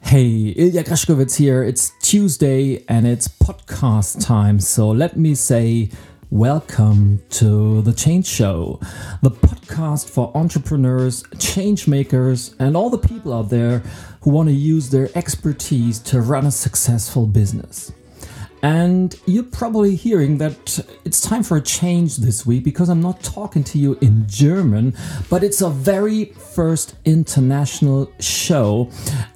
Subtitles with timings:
[0.00, 1.62] Hey, Ilya Grzeskowitz here.
[1.62, 4.60] It's Tuesday and it's podcast time.
[4.60, 5.90] So let me say
[6.30, 8.80] welcome to The Change Show,
[9.22, 13.80] the podcast for entrepreneurs, change makers, and all the people out there
[14.22, 17.92] who want to use their expertise to run a successful business.
[18.64, 23.22] And you're probably hearing that it's time for a change this week because I'm not
[23.22, 24.96] talking to you in German,
[25.28, 26.24] but it's a very
[26.54, 28.90] first international show.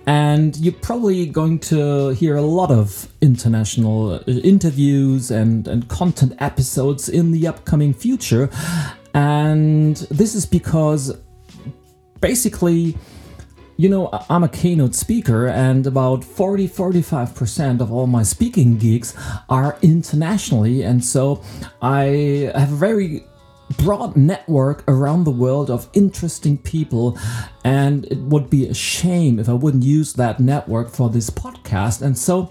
[0.06, 6.32] And you're probably going to hear a lot of international uh, interviews and, and content
[6.38, 8.48] episodes in the upcoming future.
[9.12, 11.14] And this is because
[12.22, 12.96] basically,
[13.78, 19.14] you know, I'm a keynote speaker, and about 40 45% of all my speaking gigs
[19.48, 20.82] are internationally.
[20.82, 21.42] And so
[21.80, 23.24] I have a very
[23.78, 27.16] broad network around the world of interesting people.
[27.62, 32.02] And it would be a shame if I wouldn't use that network for this podcast.
[32.02, 32.50] And so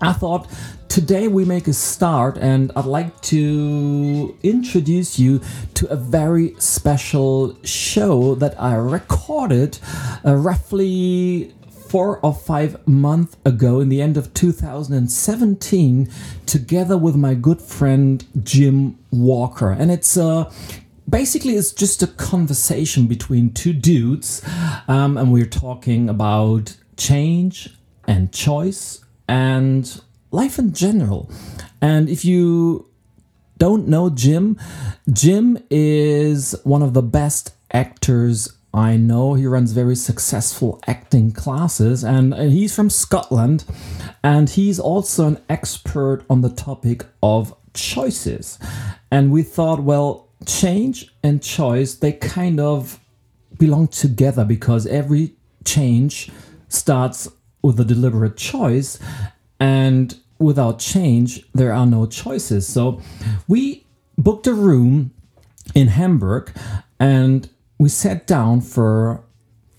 [0.00, 0.48] I thought
[0.94, 5.40] today we make a start, and I'd like to introduce you
[5.74, 9.80] to a very special show that I recorded
[10.24, 11.52] uh, roughly
[11.88, 16.08] four or five months ago in the end of 2017
[16.46, 19.72] together with my good friend Jim Walker.
[19.72, 20.48] And it's uh,
[21.10, 24.42] basically it's just a conversation between two dudes,
[24.86, 30.00] um, and we're talking about change and choice and
[30.34, 31.30] life in general.
[31.80, 32.88] And if you
[33.56, 34.58] don't know Jim,
[35.12, 39.34] Jim is one of the best actors I know.
[39.34, 43.64] He runs very successful acting classes and, and he's from Scotland
[44.22, 48.58] and he's also an expert on the topic of choices.
[49.12, 52.98] And we thought, well, change and choice, they kind of
[53.58, 56.30] belong together because every change
[56.68, 57.28] starts
[57.62, 58.98] with a deliberate choice
[59.60, 62.66] and without change there are no choices.
[62.66, 63.00] So
[63.48, 63.84] we
[64.18, 65.12] booked a room
[65.74, 66.52] in hamburg
[67.00, 69.24] and we sat down for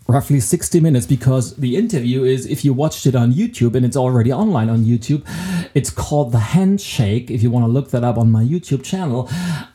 [0.07, 3.97] roughly 60 minutes because the interview is if you watched it on YouTube and it's
[3.97, 5.25] already online on YouTube
[5.75, 9.29] it's called the handshake if you want to look that up on my YouTube channel.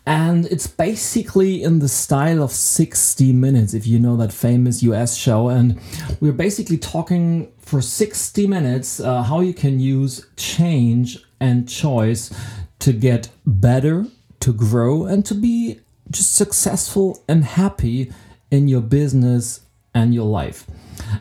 [0.06, 5.14] And it's basically in the style of 60 minutes if you know that famous US
[5.14, 5.50] show.
[5.50, 5.78] And
[6.18, 12.34] we're basically talking for 60 minutes uh, how you can use change and choice
[12.78, 14.06] to get better
[14.40, 15.80] to grow and to be
[16.10, 18.10] just successful and happy
[18.50, 19.60] in your business
[19.94, 20.66] and your life.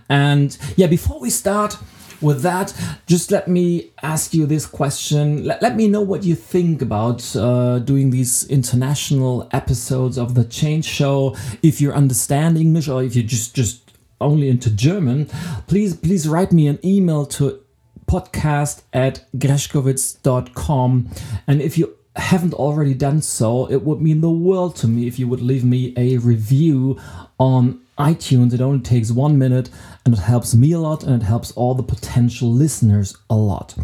[0.09, 1.77] And yeah, before we start
[2.21, 2.73] with that,
[3.07, 5.45] just let me ask you this question.
[5.45, 10.43] Let, let me know what you think about uh, doing these international episodes of the
[10.43, 11.35] Change Show.
[11.63, 13.91] If you're understanding English or if you're just just
[14.21, 15.27] only into German,
[15.67, 17.61] please please write me an email to
[18.05, 21.09] podcast at grzeskowitz.com.
[21.47, 25.19] And if you haven't already done so, it would mean the world to me if
[25.19, 26.99] you would leave me a review
[27.39, 28.53] on iTunes.
[28.53, 29.69] It only takes one minute
[30.05, 33.75] and it helps me a lot and it helps all the potential listeners a lot.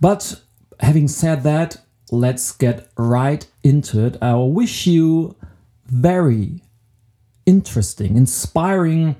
[0.00, 0.40] But
[0.80, 1.76] having said that,
[2.10, 4.16] let's get right into it.
[4.22, 5.36] I wish you
[5.86, 6.62] very
[7.46, 9.16] interesting, inspiring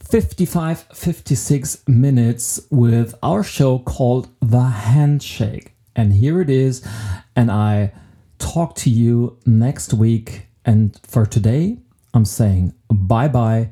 [0.00, 5.72] 55 56 minutes with our show called The Handshake.
[5.96, 6.86] And here it is.
[7.34, 7.92] And I
[8.38, 10.46] talk to you next week.
[10.64, 11.78] And for today,
[12.14, 13.70] I'm saying bye bye,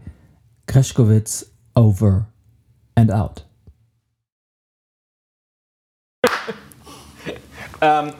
[0.67, 1.45] Grzeskowitz
[1.75, 2.27] over
[2.97, 3.45] and out.
[7.81, 8.15] Um,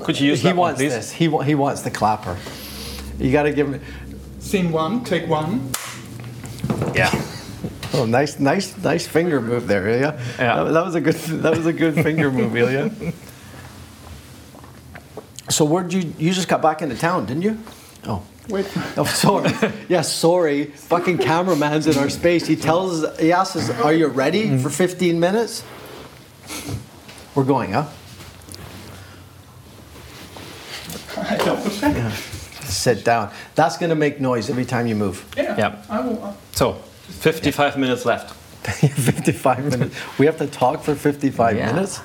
[0.00, 0.92] could you use he that wants please?
[0.92, 1.12] this.
[1.12, 2.38] He, he wants the clapper.
[3.18, 3.80] You got to give him.
[4.38, 5.70] Scene one, take one.
[6.94, 7.10] Yeah.
[7.92, 10.18] Oh, nice, nice, nice finger move there, Ilya.
[10.38, 10.64] Yeah.
[10.64, 11.14] That, that was a good.
[11.14, 12.90] That was a good finger move, Ilya.
[15.50, 16.14] So where did you?
[16.18, 17.58] You just got back into town, didn't you?
[18.04, 18.22] Oh.
[18.48, 18.66] Wait.
[18.96, 19.50] Oh, sorry.
[19.88, 20.64] yeah, sorry.
[20.66, 22.46] Fucking cameraman's in our space.
[22.46, 25.62] He tells us, he asks us, "Are you ready for 15 minutes?"
[27.34, 27.86] We're going, huh?
[31.16, 32.12] I double check.
[32.64, 33.30] Sit down.
[33.54, 35.24] That's gonna make noise every time you move.
[35.36, 35.56] Yeah.
[35.56, 35.82] Yeah.
[35.88, 36.22] I will.
[36.24, 36.72] uh, So,
[37.08, 38.34] 55 minutes left.
[38.66, 39.94] 55 minutes.
[40.18, 41.72] We have to talk for 55 Yeah.
[41.72, 41.98] minutes?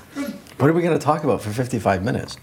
[0.58, 2.36] What are we going to talk about for 55 minutes?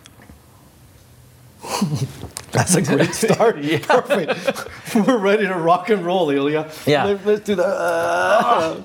[2.52, 3.56] That's a great start.
[3.82, 4.94] Perfect.
[4.94, 6.70] We're ready to rock and roll, Ilya.
[6.86, 7.04] Yeah.
[7.04, 7.66] Let, us do that.
[7.66, 8.82] Uh,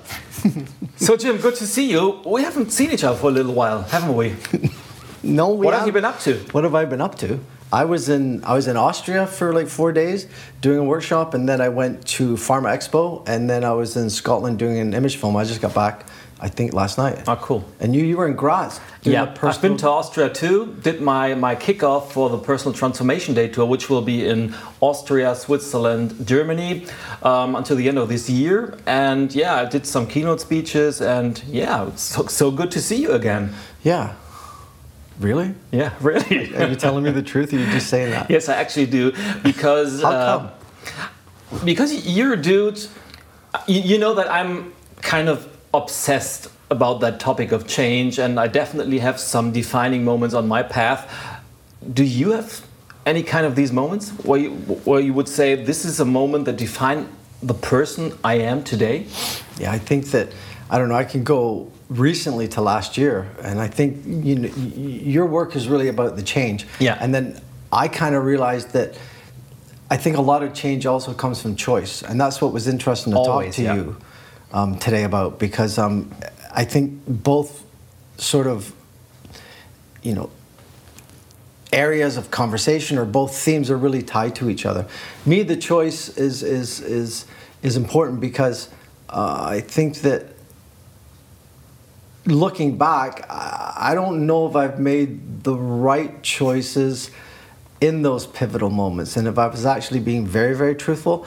[0.96, 2.20] So, Jim, good to see you.
[2.26, 4.36] We haven't seen each other for a little while, haven't we?
[5.22, 6.34] no, we What have you been up to?
[6.52, 7.40] What have I been up to?
[7.72, 10.26] I was in I was in Austria for like four days
[10.60, 14.10] doing a workshop, and then I went to Pharma Expo, and then I was in
[14.10, 15.36] Scotland doing an image film.
[15.36, 16.04] I just got back,
[16.42, 17.22] I think, last night.
[17.28, 17.64] Oh, cool.
[17.80, 18.80] And you you were in Graz.
[19.02, 20.76] Yeah, I've been to Austria too.
[20.82, 25.34] Did my my kickoff for the Personal Transformation Day tour, which will be in Austria,
[25.34, 26.86] Switzerland, Germany
[27.22, 28.78] um, until the end of this year.
[28.86, 32.96] And yeah, I did some keynote speeches, and yeah, it's so, so good to see
[32.96, 33.52] you again.
[33.82, 34.14] Yeah.
[35.18, 35.54] Really?
[35.70, 36.56] Yeah, really.
[36.56, 37.52] Are you telling me the truth?
[37.52, 38.30] Or are you just saying that?
[38.30, 40.50] yes, I actually do because How uh,
[41.64, 42.80] because you're a dude.
[43.66, 44.72] You, you know that I'm
[45.02, 50.34] kind of obsessed about that topic of change, and I definitely have some defining moments
[50.34, 51.12] on my path.
[51.92, 52.64] Do you have
[53.06, 56.44] any kind of these moments where you, where you would say this is a moment
[56.44, 57.08] that defined
[57.42, 59.06] the person I am today?
[59.58, 60.32] Yeah, I think that
[60.68, 60.94] I don't know.
[60.94, 65.68] I can go recently to last year, and I think you know your work is
[65.68, 66.66] really about the change.
[66.78, 66.98] Yeah.
[67.00, 67.40] And then
[67.72, 68.96] I kind of realized that
[69.90, 73.12] I think a lot of change also comes from choice, and that's what was interesting
[73.12, 73.74] to Always, talk to yeah.
[73.74, 73.96] you
[74.52, 76.12] um, today about because um,
[76.52, 77.64] I think both
[78.18, 78.74] sort of
[80.02, 80.30] you know
[81.72, 84.86] areas of conversation or both themes are really tied to each other.
[85.24, 87.26] Me, the choice is is is
[87.62, 88.68] is important because
[89.08, 90.34] uh, I think that
[92.26, 97.10] looking back, I I don't know if I've made the right choices
[97.80, 101.26] in those pivotal moments, and if I was actually being very very truthful.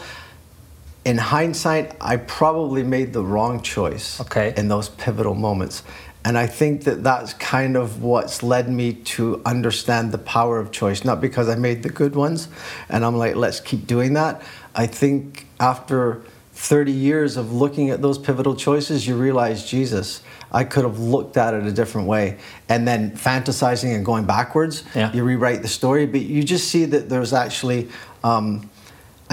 [1.06, 4.54] In hindsight, I probably made the wrong choice Okay.
[4.56, 5.84] in those pivotal moments.
[6.26, 10.72] And I think that that's kind of what's led me to understand the power of
[10.72, 11.04] choice.
[11.04, 12.48] Not because I made the good ones
[12.88, 14.42] and I'm like, let's keep doing that.
[14.74, 16.22] I think after
[16.54, 20.22] 30 years of looking at those pivotal choices, you realize, Jesus,
[20.54, 22.38] I could have looked at it a different way.
[22.70, 25.12] And then fantasizing and going backwards, Yeah.
[25.12, 27.90] you rewrite the story, but you just see that there's actually.
[28.24, 28.70] Um,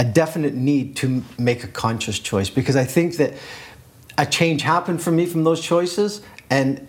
[0.00, 3.34] a definite need to make a conscious choice because I think that
[4.16, 6.88] a change happened for me from those choices, and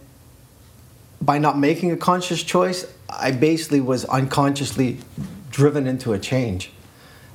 [1.21, 4.99] by not making a conscious choice, I basically was unconsciously
[5.49, 6.71] driven into a change.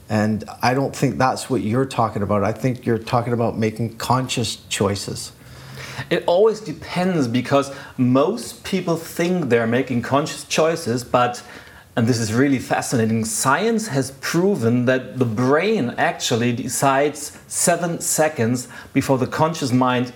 [0.08, 2.42] And I don't think that's what you're talking about.
[2.42, 5.32] I think you're talking about making conscious choices.
[6.08, 11.42] It always depends because most people think they're making conscious choices, but,
[11.96, 18.68] and this is really fascinating, science has proven that the brain actually decides seven seconds
[18.92, 20.12] before the conscious mind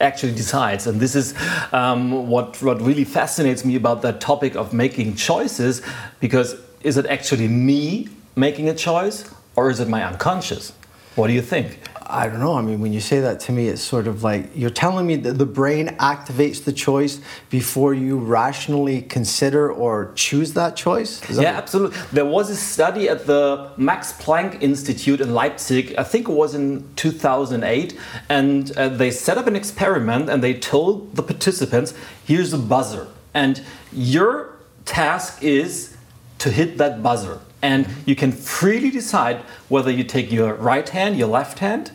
[0.00, 0.86] actually decides.
[0.86, 1.34] And this is
[1.72, 5.82] um, what, what really fascinates me about that topic of making choices
[6.18, 10.72] because is it actually me making a choice or is it my unconscious?
[11.18, 11.80] What do you think?
[12.06, 12.54] I don't know.
[12.54, 15.16] I mean, when you say that to me, it's sort of like you're telling me
[15.16, 17.20] that the brain activates the choice
[17.50, 21.18] before you rationally consider or choose that choice.
[21.20, 21.98] That Yeah, absolutely.
[22.12, 26.54] There was a study at the Max Planck Institute in Leipzig, I think it was
[26.54, 27.98] in 2008,
[28.28, 31.94] and uh, they set up an experiment and they told the participants
[32.24, 33.60] here's a buzzer, and
[33.92, 34.54] your
[34.84, 35.96] task is
[36.38, 37.40] to hit that buzzer.
[37.60, 39.38] And you can freely decide
[39.68, 41.90] whether you take your right hand, your left hand,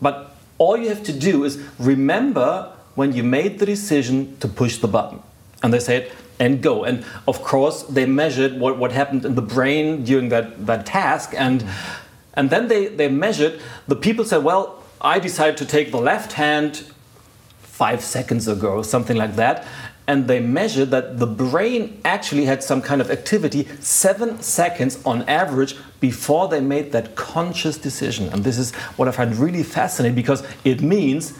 [0.00, 4.78] but all you have to do is remember when you made the decision to push
[4.78, 5.22] the button.
[5.62, 6.84] And they said, and go.
[6.84, 11.32] And of course, they measured what, what happened in the brain during that, that task.
[11.36, 11.64] And,
[12.34, 16.32] and then they, they measured, the people said, well, I decided to take the left
[16.32, 16.84] hand
[17.60, 19.66] five seconds ago, something like that.
[20.08, 25.22] And they measured that the brain actually had some kind of activity seven seconds on
[25.28, 28.30] average before they made that conscious decision.
[28.30, 31.38] And this is what I find really fascinating because it means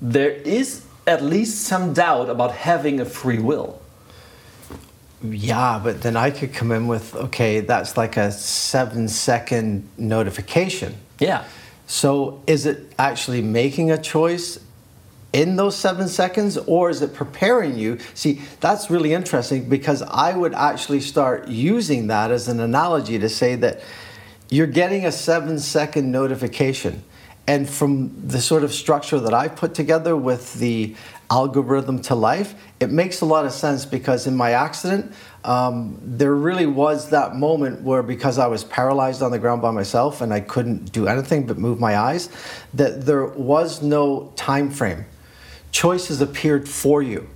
[0.00, 3.80] there is at least some doubt about having a free will.
[5.22, 10.96] Yeah, but then I could come in with, okay, that's like a seven second notification.
[11.18, 11.44] Yeah.
[11.86, 14.60] So is it actually making a choice
[15.32, 17.98] in those seven seconds or is it preparing you?
[18.14, 23.28] See, that's really interesting because I would actually start using that as an analogy to
[23.28, 23.80] say that
[24.50, 27.04] you're getting a seven second notification.
[27.46, 30.94] And from the sort of structure that I put together with the
[31.30, 35.12] algorithm to life, it makes a lot of sense because in my accident,
[35.44, 39.70] um, there really was that moment where because I was paralyzed on the ground by
[39.70, 42.28] myself and I couldn't do anything but move my eyes,
[42.74, 45.06] that there was no time frame.
[45.72, 47.28] Choices appeared for you.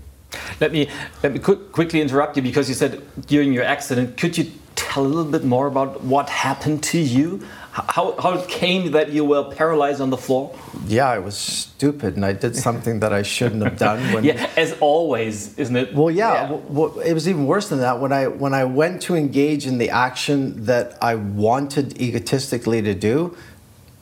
[0.60, 0.88] Let me
[1.22, 4.16] let me quick, quickly interrupt you because you said during your accident.
[4.16, 8.48] Could you tell a little bit more about what happened to you how, how it
[8.48, 10.54] came that you were paralyzed on the floor?
[10.86, 14.12] Yeah, I was stupid and I did something that I shouldn't have done.
[14.12, 15.94] When, Yeah, as always, isn't it?
[15.94, 16.48] Well, yeah.
[16.48, 17.98] w- w- it was even worse than that.
[17.98, 22.94] When I when I went to engage in the action that I wanted egotistically to
[22.94, 23.34] do,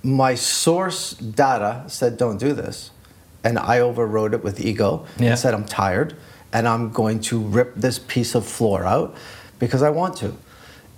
[0.02, 2.90] my source data said, "Don't do this,"
[3.44, 5.30] and I overrode it with ego Yeah.
[5.30, 6.14] and said, "I'm tired,
[6.52, 9.14] and I'm going to rip this piece of floor out
[9.59, 10.35] because I want to."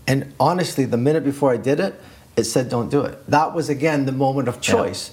[0.06, 2.00] And honestly, the minute before I did it,
[2.36, 5.12] it said, "Don't do it." That was again the moment of choice.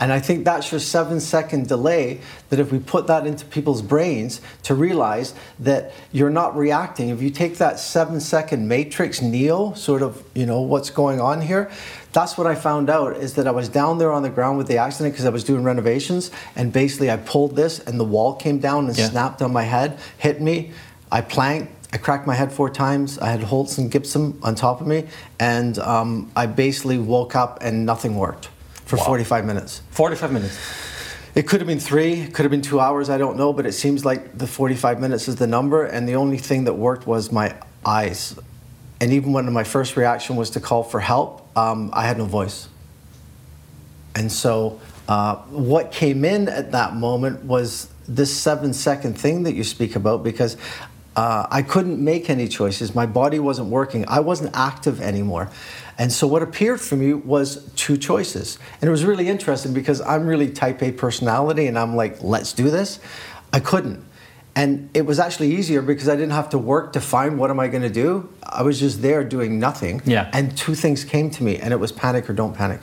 [0.00, 2.20] And I think that's your seven second delay.
[2.50, 7.22] That if we put that into people's brains to realize that you're not reacting, if
[7.22, 11.70] you take that seven second matrix Neo, sort of, you know, what's going on here,
[12.14, 14.68] that's what I found out is that I was down there on the ground with
[14.68, 16.30] the accident because I was doing renovations.
[16.56, 19.10] And basically, I pulled this and the wall came down and Yeah.
[19.10, 20.72] snapped on my head, hit me.
[21.12, 21.72] I planked.
[21.92, 23.18] I cracked my head four times.
[23.18, 25.04] I had Holtz and Gibson on top of me.
[25.38, 28.48] And um, I basically woke up and nothing worked
[28.86, 29.82] for 45 minutes.
[29.90, 30.56] 45 minutes.
[31.34, 33.66] It could have been three, it could have been two hours, I don't know, but
[33.66, 37.08] it seems like the 45 minutes is the number, and the only thing that worked
[37.08, 37.54] was my
[37.84, 38.36] eyes.
[39.04, 42.24] And even when my first reaction was to call for help, um, I had no
[42.24, 42.68] voice.
[44.14, 49.52] And so, uh, what came in at that moment was this seven second thing that
[49.52, 50.56] you speak about because
[51.16, 52.94] uh, I couldn't make any choices.
[52.94, 54.08] My body wasn't working.
[54.08, 55.50] I wasn't active anymore.
[55.98, 58.58] And so, what appeared for me was two choices.
[58.80, 62.54] And it was really interesting because I'm really type A personality and I'm like, let's
[62.54, 63.00] do this.
[63.52, 64.02] I couldn't.
[64.56, 67.58] And it was actually easier because I didn't have to work to find what am
[67.58, 68.28] I going to do.
[68.42, 70.00] I was just there doing nothing.
[70.04, 70.30] Yeah.
[70.32, 72.80] And two things came to me, and it was panic or don't panic.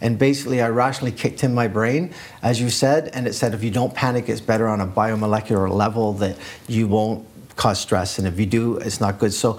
[0.00, 2.12] And basically, I rationally kicked in my brain,
[2.42, 5.70] as you said, and it said if you don't panic, it's better on a biomolecular
[5.70, 6.36] level that
[6.66, 7.26] you won't
[7.56, 8.18] cause stress.
[8.18, 9.32] And if you do, it's not good.
[9.32, 9.58] So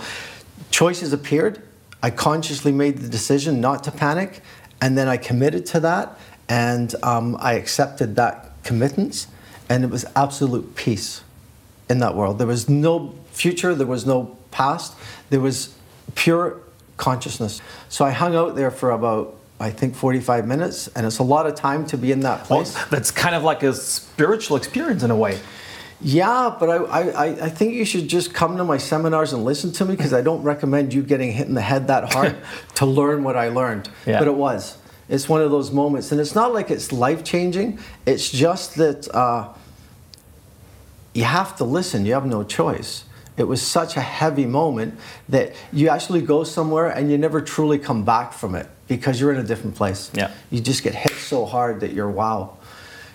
[0.71, 1.61] choices appeared.
[2.03, 4.41] I consciously made the decision not to panic,
[4.81, 6.17] and then I committed to that,
[6.49, 9.27] and um, I accepted that committance,
[9.69, 11.23] and it was absolute peace
[11.89, 12.37] in that world.
[12.37, 14.93] There was no future, there was no past,
[15.29, 15.75] there was
[16.15, 16.61] pure
[16.97, 17.61] consciousness.
[17.89, 21.47] So I hung out there for about, I think, 45 minutes, and it's a lot
[21.47, 22.77] of time to be in that Well, place.
[22.89, 25.39] that's kind of like a spiritual experience in a way.
[26.01, 29.43] Yeah, but I, I, I- I think you should just come to my seminars and
[29.43, 32.37] listen to me because I don't recommend you getting hit in the head that hard
[32.75, 33.89] to learn what I learned.
[34.05, 34.19] Yeah.
[34.19, 34.77] But it was.
[35.09, 36.11] It's one of those moments.
[36.13, 39.49] And it's not like it's life changing, it's just that uh,
[41.13, 43.05] you have to listen, you have no choice.
[43.37, 44.99] It was such a heavy moment
[45.29, 49.31] that you actually go somewhere and you never truly come back from it because you're
[49.31, 50.11] in a different place.
[50.13, 50.31] Yeah.
[50.49, 52.57] You just get hit so hard that you're wow,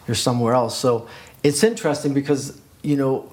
[0.08, 0.78] you're somewhere else.
[0.78, 1.08] So
[1.42, 3.30] it's interesting because, you know,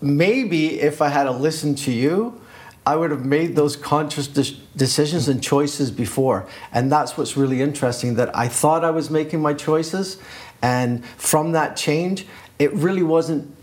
[0.00, 2.40] maybe if I had to listen to you,
[2.86, 6.46] I would have made those conscious de- decisions and choices before.
[6.72, 10.18] And that's what's really interesting that I thought I was making my choices.
[10.60, 12.26] And from that change,
[12.58, 13.54] it really wasn't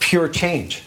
[0.00, 0.82] pure change,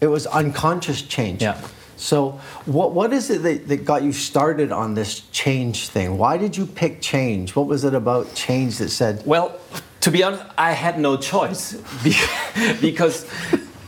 [0.00, 1.42] it was unconscious change.
[1.42, 1.60] Yeah.
[1.96, 6.16] So, what, what is it that, that got you started on this change thing?
[6.16, 7.54] Why did you pick change?
[7.54, 9.58] What was it about change that said, Well,
[10.00, 11.74] to be honest, I had no choice
[12.80, 13.26] because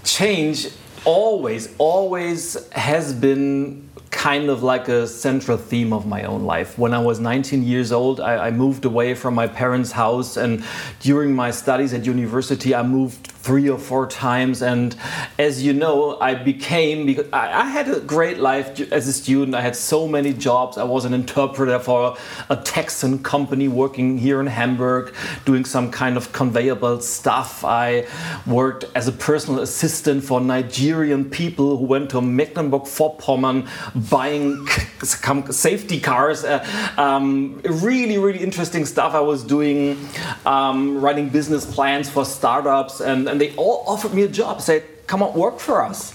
[0.04, 0.68] change
[1.06, 6.78] always, always has been kind of like a central theme of my own life.
[6.78, 10.62] When I was 19 years old, I, I moved away from my parents' house, and
[11.00, 14.62] during my studies at university, I moved three or four times.
[14.62, 14.96] And
[15.38, 19.54] as you know, I became because I, I had a great life as a student.
[19.54, 20.78] I had so many jobs.
[20.78, 22.16] I was an interpreter for
[22.48, 27.64] a Texan company working here in Hamburg, doing some kind of conveyor belt stuff.
[27.64, 28.06] I
[28.46, 33.68] worked as a personal assistant for Nigerian people who went to Mecklenburg-Vorpommern
[34.10, 34.66] buying
[35.02, 36.44] some safety cars.
[36.44, 36.64] Uh,
[36.96, 39.98] um, really, really interesting stuff I was doing,
[40.46, 44.84] um, writing business plans for startups, and, and they all offered me a job, said,
[45.06, 46.14] come on, work for us.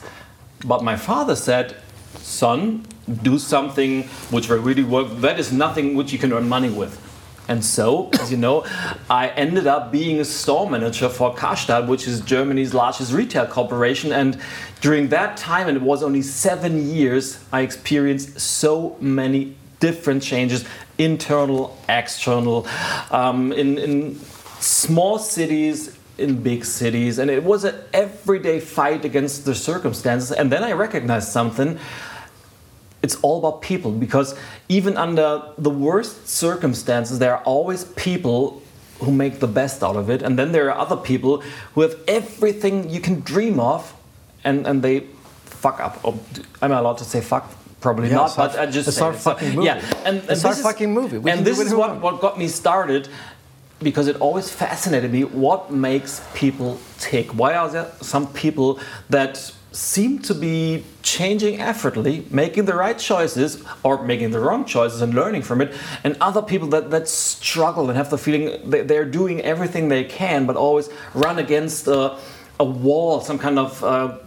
[0.64, 1.76] But my father said,
[2.18, 2.86] son,
[3.24, 5.08] do something which will really work.
[5.22, 7.04] That is nothing which you can earn money with.
[7.48, 8.66] And so, as you know,
[9.10, 14.12] I ended up being a store manager for Karstadt, which is Germany's largest retail corporation.
[14.12, 14.40] And
[14.82, 20.66] during that time, and it was only seven years, I experienced so many different changes
[21.00, 22.68] internal, external,
[23.12, 24.20] um, in, in
[24.60, 27.20] small cities, in big cities.
[27.20, 30.32] And it was an everyday fight against the circumstances.
[30.32, 31.80] And then I recognized something
[33.04, 34.36] it's all about people because
[34.70, 38.62] even under the worst circumstances, there are always people
[39.00, 41.42] who make the best out of it, and then there are other people
[41.76, 43.94] who have everything you can dream of,
[44.44, 45.02] and and they
[45.46, 46.04] fuck up.
[46.04, 46.18] Or,
[46.62, 47.46] am I allowed to say fuck?
[47.80, 49.68] Probably Yeah, not, but I just it's our fucking movie.
[49.68, 51.20] Yeah, and, and It's our is- fucking movie.
[51.20, 53.08] We and this is what, what got me started
[53.80, 57.34] because it always fascinated me what makes people tick.
[57.34, 58.80] Why are there some people
[59.10, 65.02] that seem to be changing effortlessly, making the right choices or making the wrong choices
[65.02, 68.88] and learning from it, and other people that, that struggle and have the feeling that
[68.88, 72.18] they're doing everything they can but always run against a,
[72.60, 74.18] a wall, some kind of, uh,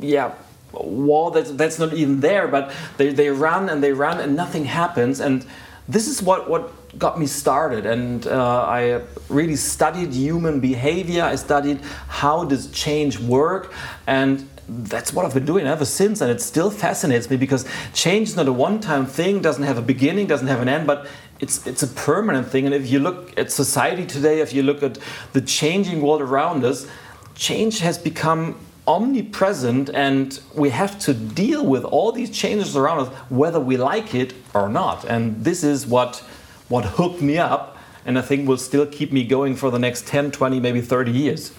[0.00, 0.32] yeah,
[0.72, 4.66] wall that's, that's not even there, but they, they run and they run and nothing
[4.66, 5.20] happens.
[5.20, 5.46] And
[5.88, 7.86] this is what, what got me started.
[7.86, 11.22] And uh, I really studied human behavior.
[11.22, 13.72] I studied how does change work.
[14.06, 16.20] And that's what I've been doing ever since.
[16.20, 19.78] And it still fascinates me because change is not a one time thing, doesn't have
[19.78, 21.06] a beginning, doesn't have an end, but
[21.40, 22.66] it's, it's a permanent thing.
[22.66, 24.98] And if you look at society today, if you look at
[25.32, 26.86] the changing world around us,
[27.34, 28.56] change has become
[28.88, 34.14] omnipresent and we have to deal with all these changes around us whether we like
[34.14, 36.24] it or not and this is what
[36.68, 40.06] what hooked me up and i think will still keep me going for the next
[40.06, 41.52] 10 20 maybe 30 years.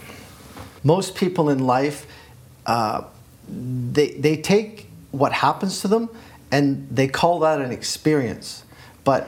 [0.83, 2.07] Most people in life
[2.65, 3.03] uh,
[3.47, 6.09] they, they take what happens to them
[6.51, 8.63] and they call that an experience.
[9.03, 9.27] But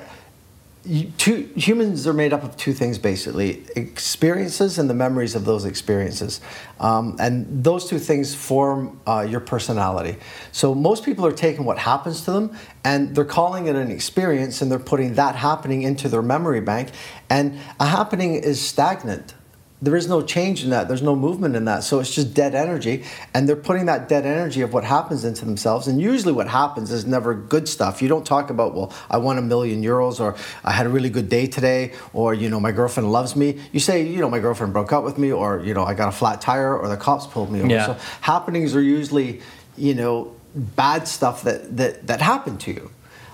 [1.18, 5.66] two, humans are made up of two things basically experiences and the memories of those
[5.66, 6.42] experiences.
[6.80, 10.18] Um, and those two things form uh, your personality.
[10.52, 14.62] So most people are taking what happens to them and they're calling it an experience
[14.62, 16.90] and they're putting that happening into their memory bank.
[17.30, 19.36] And a happening is stagnant
[19.82, 20.88] there is no change in that.
[20.88, 21.84] There's no movement in that.
[21.84, 23.04] So it's just dead energy.
[23.34, 25.88] And they're putting that dead energy of what happens into themselves.
[25.88, 28.02] And usually what happens is never good stuff.
[28.02, 31.10] You don't talk about, well, I won a million euros or I had a really
[31.10, 33.60] good day today or, you know, my girlfriend loves me.
[33.72, 36.10] You say, you know, my girlfriend broke up with me or, you know, I got
[36.10, 37.70] a flat tire or the cops pulled me over.
[37.70, 37.86] Yeah.
[37.88, 39.42] So happenings are usually,
[39.78, 42.92] you know, bad stuff that, that, that happened to you.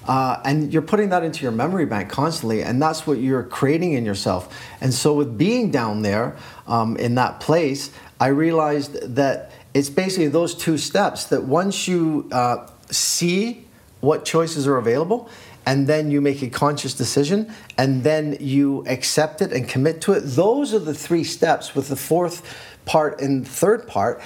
[0.07, 3.93] Uh, and you're putting that into your memory bank constantly, and that's what you're creating
[3.93, 4.55] in yourself.
[4.79, 10.29] And so, with being down there um, in that place, I realized that it's basically
[10.29, 13.65] those two steps that once you uh, see
[13.99, 15.29] what choices are available,
[15.65, 20.13] and then you make a conscious decision, and then you accept it and commit to
[20.13, 22.41] it, those are the three steps, with the fourth
[22.85, 24.21] part and third part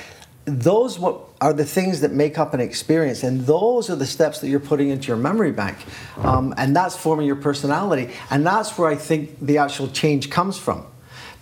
[0.45, 4.39] those what are the things that make up an experience and those are the steps
[4.39, 5.75] that you're putting into your memory bank.
[6.19, 10.57] Um, and that's forming your personality and that's where i think the actual change comes
[10.57, 10.85] from.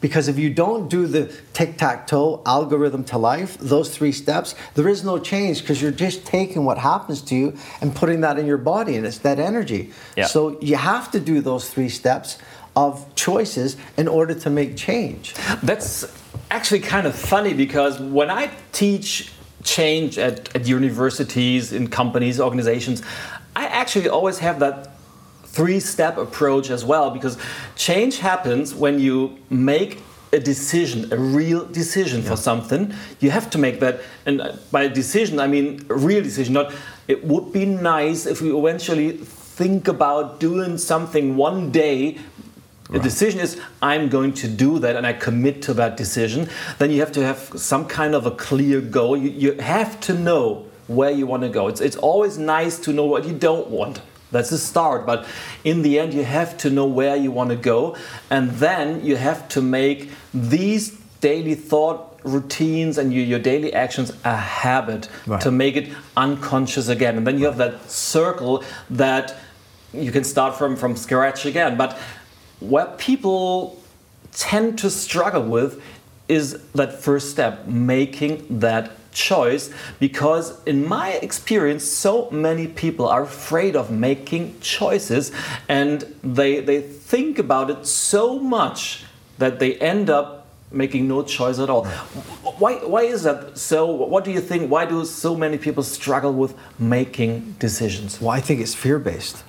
[0.02, 5.04] Because if you don't do the tic-tac-toe algorithm to life those three steps there is
[5.04, 8.58] no change because you're just taking what happens to you and putting that in your
[8.58, 9.92] body and it's that energy.
[10.16, 10.28] Yeah.
[10.28, 12.38] so you have to do those three steps
[12.74, 15.34] of choices in order to make change.
[15.62, 16.06] That's
[16.50, 23.02] actually kind of funny because when I teach change at, at universities, in companies, organizations,
[23.56, 24.96] I actually always have that
[25.44, 27.38] three step approach as well because
[27.76, 32.94] change happens when you make a decision, a real decision for something.
[33.20, 34.42] You have to make that, and
[34.72, 36.74] by decision, I mean a real decision, not
[37.08, 42.20] it would be nice if we eventually think about doing something one day
[42.90, 46.50] the decision is I'm going to do that and I commit to that decision.
[46.80, 49.16] Then you have to have some kind of a clear goal.
[49.16, 51.68] You, you have to know where you want to go.
[51.68, 54.02] It's, it's always nice to know what you don't want.
[54.32, 55.06] That's the start.
[55.06, 55.28] But
[55.64, 57.96] in the end, you have to know where you want to go.
[58.30, 64.12] And then you have to make these daily thought routines and your, your daily actions
[64.24, 65.42] a habit Right.
[65.42, 67.18] to make it unconscious again.
[67.18, 69.36] And then you have that circle that
[69.94, 71.78] you can start from, from scratch again.
[71.78, 71.98] But
[72.60, 73.82] what people
[74.32, 75.82] tend to struggle with
[76.28, 79.72] is that first step, making that choice.
[80.00, 85.32] Because in my experience, so many people are afraid of making choices
[85.68, 89.04] and they, they think about it so much
[89.40, 91.86] that they end up making no choice at all.
[92.60, 93.88] Why, why is that so?
[93.88, 94.70] What do you think?
[94.70, 98.22] Why do so many people struggle with making decisions?
[98.22, 99.44] Well, I think it's fear based.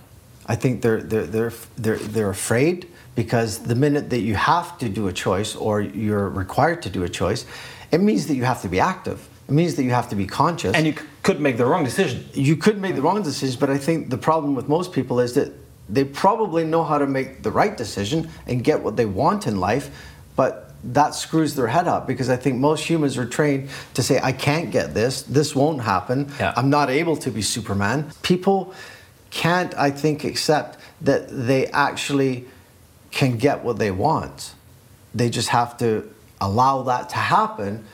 [0.46, 2.88] I think they're, they're, they're, they're, they're afraid
[3.25, 7.03] because the minute that you have to do a choice or you're required to do
[7.05, 7.45] a choice,
[7.93, 9.19] it means that you have to be active.
[9.47, 10.75] It means that you have to be conscious.
[10.75, 12.17] And you c- could make the wrong decision.
[12.51, 15.35] you could make the wrong decision, but I think the problem with most people is
[15.35, 15.53] that
[15.97, 19.61] they probably know how to make the right decision and get what they want in
[19.61, 19.87] life,
[20.35, 20.53] but
[20.83, 24.33] that screws their head up because I think most humans are trained to say, I
[24.33, 26.55] can't get this, this won't happen, Yeah.
[26.59, 27.99] I'm not able to be Superman.
[28.23, 28.73] People
[29.43, 32.47] can't, I think, accept that they actually
[33.11, 34.55] can get what they want.
[35.14, 37.85] They just have to allow that to happen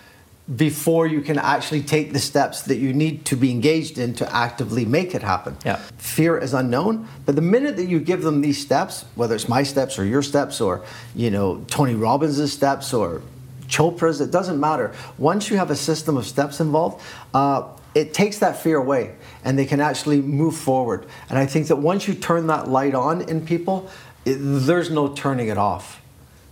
[0.54, 4.32] before you can actually take the steps that you need to be engaged in to
[4.34, 5.56] actively make it happen.
[5.64, 5.76] Yeah.
[5.98, 9.64] Fear is unknown, but the minute that you give them these steps, whether it's my
[9.64, 10.84] steps or your steps or
[11.16, 13.22] you know Tony Robbins' steps or
[13.66, 14.94] Chopra's, it doesn't matter.
[15.18, 17.02] Once you have a system of steps involved,
[17.34, 17.64] uh,
[17.96, 21.06] it takes that fear away and they can actually move forward.
[21.28, 23.90] And I think that once you turn that light on in people,
[24.26, 26.02] it, there's no turning it off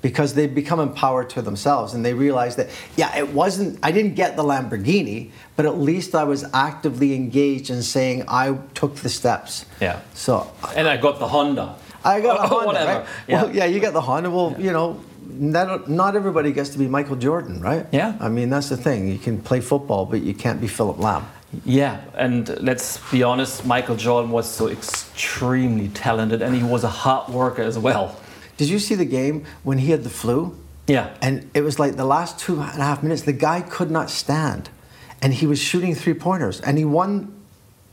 [0.01, 4.15] because they become empowered to themselves and they realize that yeah it wasn't i didn't
[4.15, 9.09] get the lamborghini but at least i was actively engaged in saying i took the
[9.09, 10.01] steps Yeah.
[10.15, 11.77] so And I got the Honda.
[12.05, 12.99] i got a Or oh, honda whatever.
[13.01, 13.09] right?
[13.27, 13.43] Yeah.
[13.45, 16.87] well yeah you got the honda well you know not, not everybody gets to be
[16.87, 18.17] michael jordan right Yeah.
[18.21, 21.25] i mean that's the thing you can play football but you can't be Philipp Lahm
[21.65, 26.89] Yeah, and let's be honest, Michael Jordan was so extremely talented and he was a
[26.89, 28.21] hard worker as well.
[28.57, 31.15] did you see the game when he had the flu Yeah.
[31.23, 34.11] And it was like the last two and a half minutes, the guy could not
[34.11, 34.69] stand.
[35.23, 36.61] And he was shooting three pointers.
[36.61, 37.33] And he won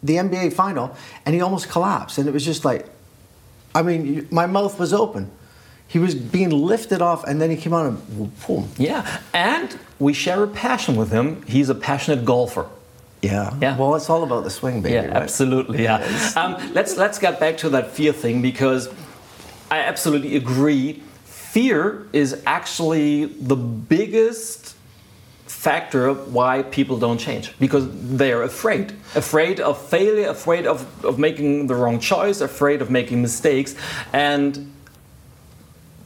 [0.04, 0.96] the NBA final
[1.26, 2.18] and he almost collapsed.
[2.18, 2.86] And it was just like,
[3.74, 5.32] I mean, my mouth was open.
[5.88, 8.70] He was being lifted off and then he came out and boom.
[8.78, 11.42] Yeah, and we share a passion with him.
[11.44, 12.68] He's a passionate golfer.
[13.22, 13.56] Yeah.
[13.62, 13.78] Yeah.
[13.78, 14.96] Well, it's all about the swing, baby.
[14.96, 15.18] Yeah, right?
[15.18, 15.84] absolutely.
[15.84, 16.02] Yeah.
[16.36, 18.90] Um, let's let's get back to that fear thing because
[19.70, 21.04] I absolutely agree.
[21.26, 24.76] Fear is actually the biggest
[25.52, 27.86] factor why people don't change because
[28.18, 32.90] they are afraid afraid of failure afraid of, of making the wrong choice afraid of
[32.90, 33.76] making mistakes
[34.12, 34.72] and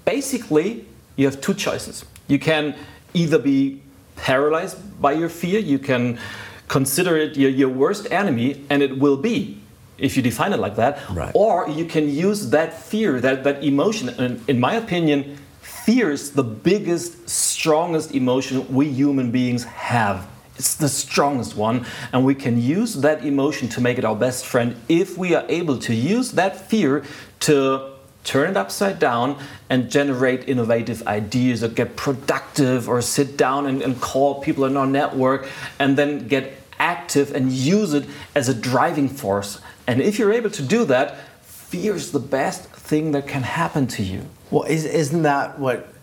[0.04, 0.84] basically
[1.16, 2.76] you have two choices you can
[3.14, 3.82] either be
[4.18, 6.20] paralyzed by your fear you can
[6.68, 9.60] consider it your, your worst enemy and it will be
[9.98, 11.32] if you define it like that Right.
[11.34, 16.32] or you can use that fear that, that emotion and in my opinion fear is
[16.32, 22.62] the biggest strongest emotion we human beings have it's the strongest one and we can
[22.62, 26.32] use that emotion to make it our best friend if we are able to use
[26.32, 27.04] that fear
[27.40, 27.95] to
[28.26, 29.38] turn it upside down
[29.70, 34.76] and generate innovative ideas or get productive or sit down and, and call people in
[34.76, 35.48] our network
[35.80, 39.62] and then get active and use it as a driving force.
[39.88, 43.88] And if you're able to do that, fear is the best thing that can happen
[43.88, 44.26] to you.
[44.52, 45.94] Well, is, isn't that what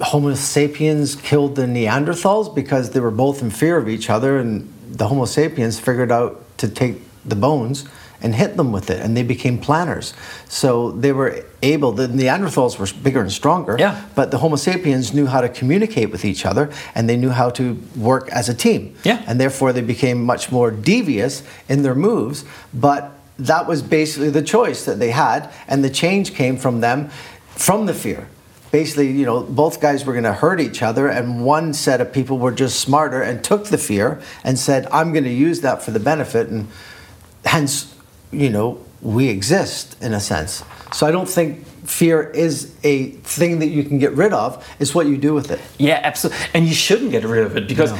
[0.00, 4.72] Homo sapiens killed the Neanderthals because they were both in fear of each other, and
[4.90, 7.86] the Homo sapiens figured out to take the bones
[8.22, 10.12] and hit them with it, and they became planners.
[10.48, 11.92] So they were able.
[11.92, 14.00] The Neanderthals were bigger and stronger, Yeah.
[14.14, 17.50] but the Homo sapiens knew how to communicate with each other, and they knew how
[17.50, 18.94] to work as a team.
[19.04, 19.22] Yeah.
[19.26, 24.42] and therefore they became much more devious in their moves, but that was basically the
[24.42, 27.08] choice that they had, and the change came from them,
[27.56, 28.26] from the fear.
[28.70, 32.12] Basically, you know, both guys were going to hurt each other, and one set of
[32.12, 35.82] people were just smarter and took the fear and said, "I'm going to use that
[35.82, 36.68] for the benefit," and
[37.44, 37.92] hence,
[38.32, 40.62] you know, we exist in a sense.
[40.92, 44.66] So I don't think fear is a thing that you can get rid of.
[44.78, 45.60] It's what you do with it.
[45.78, 46.44] Yeah, absolutely.
[46.54, 47.98] And you shouldn't get rid of it because No.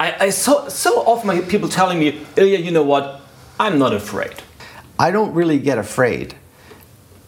[0.00, 3.20] I, I so so often I hear people telling me, oh, Ilya, you know what?
[3.58, 4.34] I'm not afraid.
[4.98, 6.34] I don't really get afraid.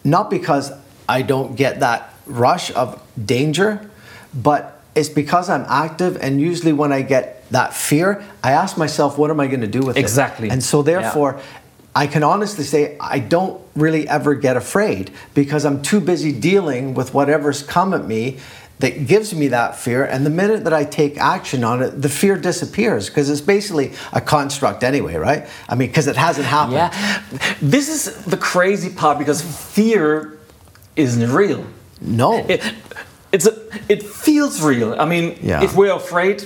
[0.03, 0.71] Not because
[1.07, 3.89] I don't get that rush of danger,
[4.33, 9.17] but it's because I'm active and usually when I get that fear, I ask myself,
[9.17, 9.99] what am I going to do with it?
[9.99, 10.49] Exactly.
[10.49, 11.39] And so therefore,
[11.99, 16.93] I can honestly say I don't really ever get afraid because I'm too busy dealing
[16.93, 18.37] with whatever's come at me
[18.79, 20.05] that gives me that fear.
[20.05, 23.91] And the minute that I take action on it, the fear disappears because it's basically
[24.13, 25.49] a construct anyway, right?
[25.67, 26.75] I mean, because it hasn't happened.
[26.77, 27.21] Yeah.
[27.61, 30.37] This is the crazy part because fear
[30.95, 31.65] isn't real.
[31.99, 32.45] No.
[32.47, 32.63] It,
[33.33, 33.57] it's a,
[33.89, 34.95] it feels real.
[34.97, 35.63] I mean, Yeah.
[35.65, 36.45] if we're afraid,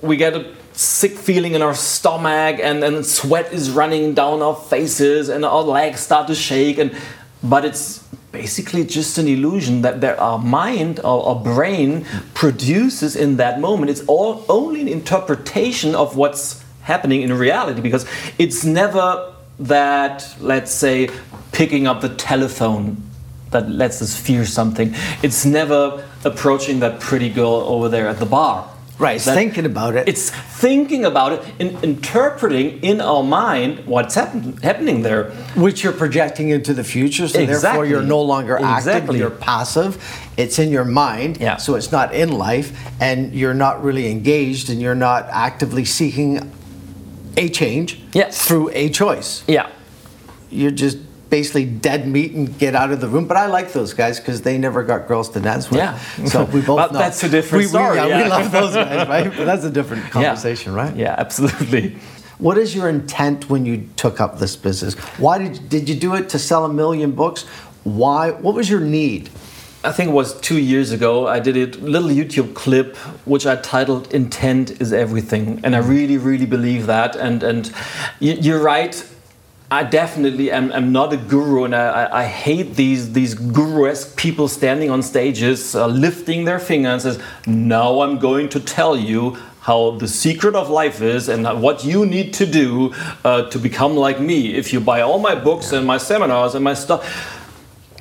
[0.00, 4.54] we get a sick feeling in our stomach and then sweat is running down our
[4.54, 6.96] faces and our legs start to shake and
[7.42, 7.98] but it's
[8.32, 14.02] basically just an illusion that our mind our, our brain produces in that moment it's
[14.06, 18.06] all only an interpretation of what's happening in reality because
[18.38, 21.10] it's never that let's say
[21.52, 22.96] picking up the telephone
[23.50, 24.94] that lets us fear something.
[25.22, 28.69] It's never approaching that pretty girl over there at the bar.
[29.00, 30.06] Right, it's thinking about it.
[30.08, 35.30] It's thinking about it and interpreting in our mind what's happen- happening there.
[35.56, 37.26] which you're projecting into the future.
[37.26, 39.16] So therefore, you're no longer active.
[39.16, 39.96] You're passive.
[40.36, 41.38] It's in your mind.
[41.40, 41.56] Yeah.
[41.56, 46.52] So it's not in life, and you're not really engaged, and you're not actively seeking
[47.38, 48.44] a change Yes.
[48.46, 49.42] through a choice.
[49.48, 49.66] Yeah.
[50.50, 50.98] You're just
[51.30, 53.26] basically dead meat and get out of the room.
[53.26, 55.78] But I like those guys because they never got girls to dance with.
[55.78, 55.96] Yeah.
[56.26, 56.98] So we both But know.
[56.98, 58.22] that's a different we, story, We, yeah, yeah.
[58.24, 59.32] we love those guys, right?
[59.36, 60.78] But that's a different conversation, yeah.
[60.82, 60.96] right?
[60.96, 61.96] Yeah, absolutely.
[62.38, 64.94] What is your intent when you took up this business?
[65.18, 67.44] Why did did you do it to sell a million books?
[67.84, 68.30] Why?
[68.30, 69.30] What was your need?
[69.82, 71.26] I think it was two years ago.
[71.26, 76.18] I did a little YouTube clip which I titled "Intent is Everything," and I really,
[76.18, 77.14] really believe that.
[77.16, 77.70] And and
[78.20, 78.94] you're right.
[79.72, 84.48] I definitely am, am not a guru, and I, I- hate these these guru-esque people
[84.48, 89.36] standing on stages, uh, lifting their finger and says, "Now I'm going to tell you."
[89.62, 92.94] How the secret of life is, and what you need to do
[93.26, 94.54] uh, to become like me.
[94.54, 97.00] If you buy all my books and my seminars and my stuff,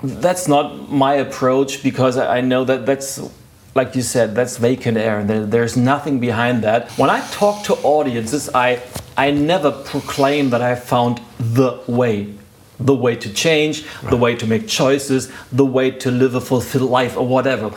[0.02, 3.20] that's not my approach because I I know that that's
[3.76, 7.74] like you said that's vacant air there, there's nothing behind that when i talk to
[7.84, 8.82] audiences i
[9.26, 12.16] i never proclaim that i found the way
[12.80, 16.90] the way to change the way to make choices the way to live a fulfilled
[16.90, 17.72] life or whatever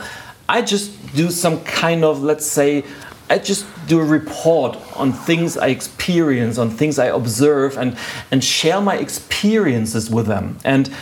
[0.47, 2.83] i just do some kind of let's say
[3.29, 7.97] I just do a report on things I experience, on things I observe, and,
[8.31, 10.57] and share my experiences with them.
[10.63, 10.93] And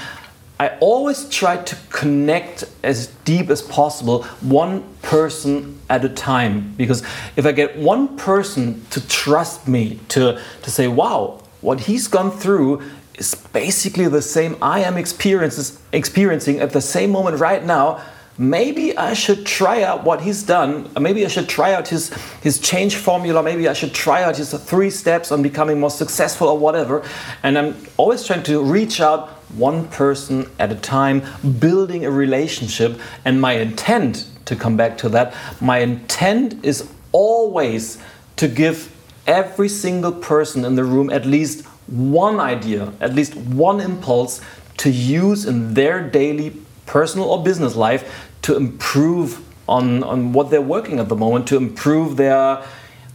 [0.62, 6.76] I always try to connect as deep as possible, one person at a time.
[6.78, 7.02] Because
[7.36, 12.30] if I get one person to trust me, to, to say, wow, what he's gone
[12.30, 12.84] through
[13.18, 18.00] is basically the same I am experiencing at the same moment right now,
[18.38, 20.92] maybe I should try out what he's done.
[21.00, 23.42] Maybe I should try out his, his change formula.
[23.42, 27.04] Maybe I should try out his three steps on becoming more successful or whatever.
[27.42, 31.24] And I'm always trying to reach out one person at a time,
[31.60, 33.00] building a relationship.
[33.26, 37.98] And my intent, to come back to that, my intent is always
[38.38, 38.96] to give
[39.28, 44.42] every single person in the room at least one idea, at least one impulse
[44.78, 50.62] to use in their daily personal or business life to improve on, on what they're
[50.62, 52.64] working at the moment, to improve their,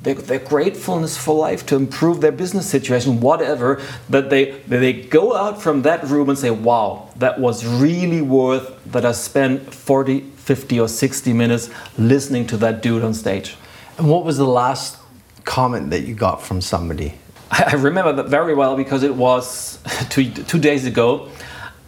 [0.07, 4.93] their, their gratefulness for life, to improve their business situation, whatever, that they, that they
[4.93, 9.75] go out from that room and say, wow, that was really worth that I spent
[9.75, 13.57] 40, 50, or 60 minutes listening to that dude on stage.
[13.99, 14.97] And what was the last
[15.45, 17.15] comment that you got from somebody?
[17.51, 21.29] I I remember that very well because it was two, two days ago,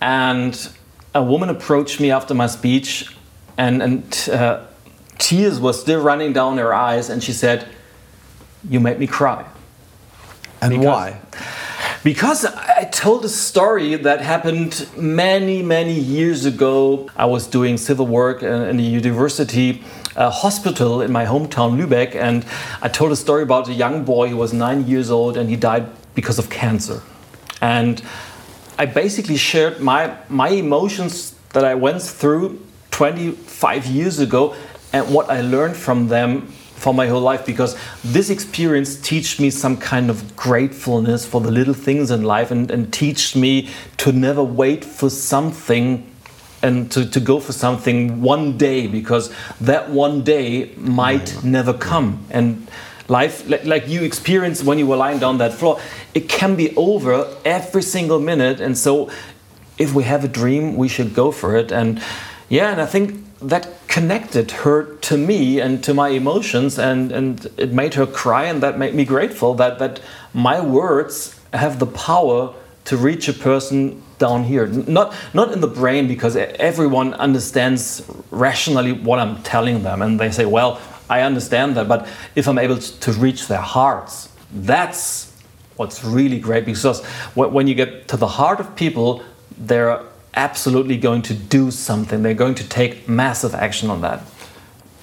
[0.00, 0.68] and
[1.14, 3.14] a woman approached me after my speech,
[3.57, 4.64] and, and uh,
[5.18, 7.68] tears were still running down her eyes, and she said,
[8.68, 9.44] You made me cry.
[10.61, 11.16] And Because- why?
[12.05, 17.09] Because I told a story that happened many, many years ago.
[17.16, 19.83] I was doing civil work in a university
[20.16, 22.44] uh, hospital in my hometown, Lübeck, and
[22.83, 25.57] I told a story about a young boy who was nine years old and he
[25.57, 27.03] died because of cancer.
[27.61, 28.01] And
[28.79, 32.61] I basically shared my, my emotions that I went through
[32.92, 34.55] 25 years ago
[34.92, 39.51] and what I learned from them for my whole life because this experience teach me
[39.51, 44.12] some kind of gratefulness for the little things in life and, and teach me to
[44.12, 46.05] never wait for something
[46.62, 52.25] and to, to go for something one day because that one day might never come.
[52.31, 52.69] And
[53.09, 55.81] life like, like you experienced when you were lying down that floor
[56.12, 58.61] it can be over every single minute.
[58.61, 59.11] And so
[59.79, 61.73] if we have a dream we should go for it.
[61.73, 62.01] And
[62.49, 67.46] yeah and i think that connected her to me and to my emotions and and
[67.57, 70.01] it made her cry and that made me grateful that that
[70.35, 72.53] my words have the power
[72.85, 74.66] to reach a person down here.
[74.66, 80.31] Not not in the brain because everyone understands rationally what i'm telling them and they
[80.31, 85.29] say well i understand that but if i'm able to reach their hearts that's
[85.79, 86.64] what's really great.
[86.64, 89.22] Because when you get to the heart of people
[89.57, 90.03] they're
[90.46, 94.20] absolutely going to do something they're going to take massive action on that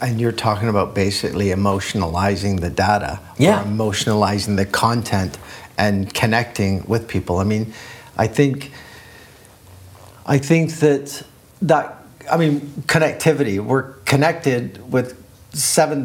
[0.02, 3.60] And you're talking about basically emotionalizing the data Yeah.
[3.60, 5.34] or emotionalizing the content
[5.78, 7.36] and connecting with people.
[7.44, 7.66] I mean,
[8.26, 8.56] I think
[10.36, 11.24] I think that
[11.72, 11.86] that
[12.34, 12.54] I mean
[12.94, 13.56] connectivity.
[13.60, 14.64] We're connected
[14.96, 15.08] with
[15.54, 16.00] seven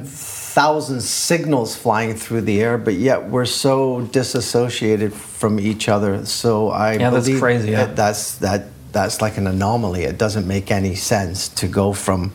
[0.61, 6.12] thousand signals flying through the air, but yet we're so disassociated from each other.
[6.27, 7.87] So I Yeah, that's believe crazy, yeah.
[7.87, 8.61] that that's that
[8.92, 10.05] that's like an anomaly.
[10.05, 12.33] It doesn't make any sense to go from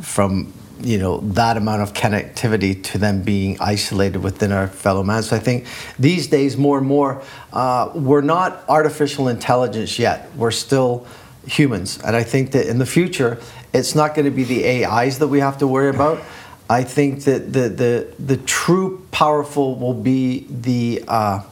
[0.00, 5.22] from you know that amount of connectivity to them being isolated within our fellow man.
[5.22, 5.66] So I think
[5.98, 10.30] these days more and more uh, we're not artificial intelligence yet.
[10.36, 11.06] We're still
[11.46, 13.38] humans, and I think that in the future
[13.72, 16.22] it's not going to be the AIs that we have to worry about.
[16.70, 21.42] I think that the the the true powerful will be the uh,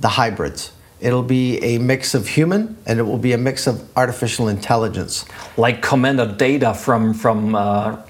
[0.00, 0.72] the hybrids.
[1.00, 5.24] It'll be a mix of human and it will be a mix of artificial intelligence.
[5.56, 8.02] Like Commander Data from from uh,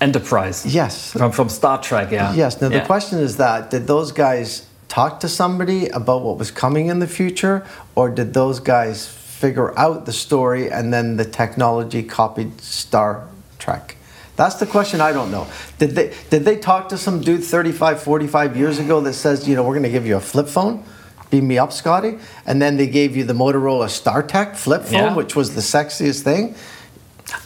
[0.00, 0.66] Enterprise.
[0.66, 1.12] Yes.
[1.12, 2.10] From from Star Trek.
[2.10, 2.34] Yeah.
[2.34, 2.60] Yes.
[2.60, 6.88] Now, the question is that did those guys talk to somebody about what was coming
[6.88, 12.02] in the future, or did those guys figure out the story and then the technology
[12.02, 13.26] copied Star
[13.58, 13.96] Trek?
[14.36, 15.46] That's the question I don't know.
[15.78, 19.54] Did they, did they talk to some dude 35, 45 years ago that says, you
[19.54, 20.84] know, we're going to give you a flip phone?
[21.32, 22.18] Beam me up, Scotty.
[22.46, 25.14] And then they gave you the Motorola StarTAC flip phone, Yeah.
[25.14, 26.54] which was the sexiest thing.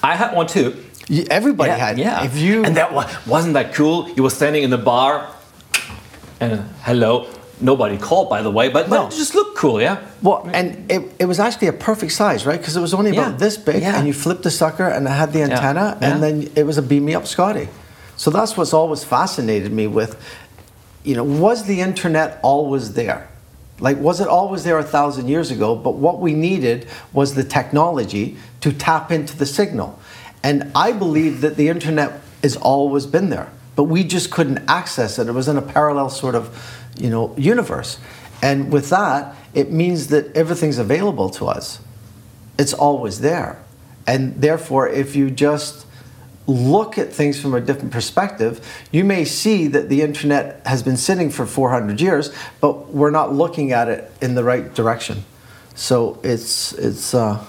[0.03, 0.75] I had one too.
[1.09, 1.97] You- Everybody yeah, had.
[1.99, 2.25] Yeah.
[2.25, 4.11] If you and that wa- wasn't that cool.
[4.11, 5.29] You were standing in the bar,
[6.41, 7.29] and uh, hello.
[7.61, 9.05] Nobody called, by the way, but, No.
[9.05, 9.81] but it just looked cool.
[9.81, 9.99] Yeah.
[10.21, 12.59] Well, and it, it was actually a perfect size, right?
[12.61, 13.37] Because it was only about Yeah.
[13.39, 16.65] this big, and you flipped the sucker, and it had the antenna, and then it
[16.67, 17.69] was a beam me up Scotty.
[18.17, 20.17] So that's what's always fascinated me with,
[21.05, 23.29] you know, was the internet always there?
[23.79, 25.75] Like, was it always there a thousand years ago?
[25.75, 29.99] But what we needed was the technology to tap into the signal.
[30.43, 35.19] And I believe that the internet has always been there, but we just couldn't access
[35.19, 35.29] it.
[35.29, 37.99] It was in a parallel sort of, you know, universe.
[38.43, 41.81] And with that, it means that everything's available to us.
[42.59, 43.63] It's always there.
[44.07, 45.86] And therefore, if you just
[46.47, 48.61] look at things from a different perspective,
[48.93, 53.35] you may see that the internet has been sitting for 400 years, but we're not
[53.35, 55.25] looking at it in the right direction.
[55.75, 57.45] So it's it's uh,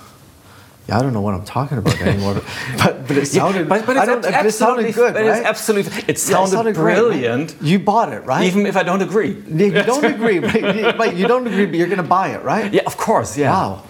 [0.90, 2.42] yeah, I don't know what I'm talking about anymore,
[2.78, 5.38] but but it sounded but, but I it's don't- ab- it sounded good, but right?
[5.40, 5.92] It's absolutely.
[6.00, 6.18] It Yeah, it
[6.50, 8.46] sounded, great, brilliant, You bought it, right?
[8.46, 9.34] even if I don't agree.
[9.48, 12.44] you don't agree, but you, but you don't agree, but you're going to buy it,
[12.44, 12.74] right?
[12.74, 13.38] Yeah, of course.
[13.38, 13.52] Yeah.
[13.52, 13.84] Wow,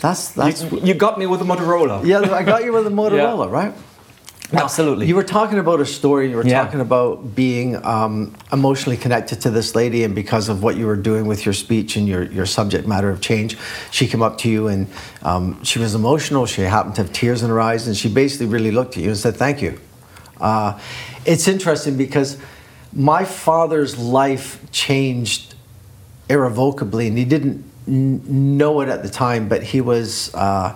[0.00, 2.04] that's that's You, you got me with the Motorola.
[2.04, 2.20] yeah.
[2.40, 3.72] I got you with the Motorola, right?
[4.56, 5.06] Absolutely.
[5.06, 6.30] You were talking about a story.
[6.30, 6.62] You were Yeah.
[6.64, 10.96] talking about being um, emotionally connected to this lady, and because of what you were
[10.96, 13.56] doing with your speech and your, your subject matter of change,
[13.90, 14.86] she came up to you and
[15.22, 16.46] um, she was emotional.
[16.46, 19.10] She happened to have tears in her eyes, and she basically really looked at you
[19.10, 19.78] and said, "Thank you."
[20.40, 20.78] Uh,
[21.24, 22.36] it's interesting because
[22.92, 25.54] my father's life changed
[26.28, 30.74] irrevocably, and he didn't n- know it at the time, but he was uh,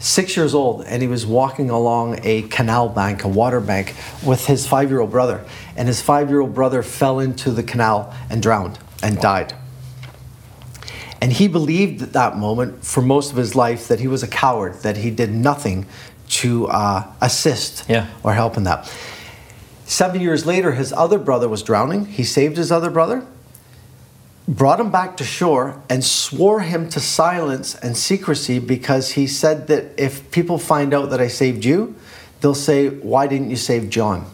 [0.00, 4.46] six years old and he was walking along a canal bank, a water bank, with
[4.46, 5.44] his five year old brother.
[5.76, 9.54] And his five year old brother fell into the canal and drowned and died.
[11.20, 14.28] And he believed at that moment, for most of his life, that he was a
[14.28, 15.86] coward, that he did nothing
[16.28, 18.06] to uh, assist Yeah.
[18.22, 18.92] or help in that.
[19.84, 22.04] Seven years later, his other brother was drowning.
[22.06, 23.24] He saved his other brother,
[24.48, 29.66] brought him back to shore, and swore him to silence and secrecy because he said
[29.66, 31.94] that if people find out that I saved you,
[32.40, 34.28] they'll say, Why didn't you save John?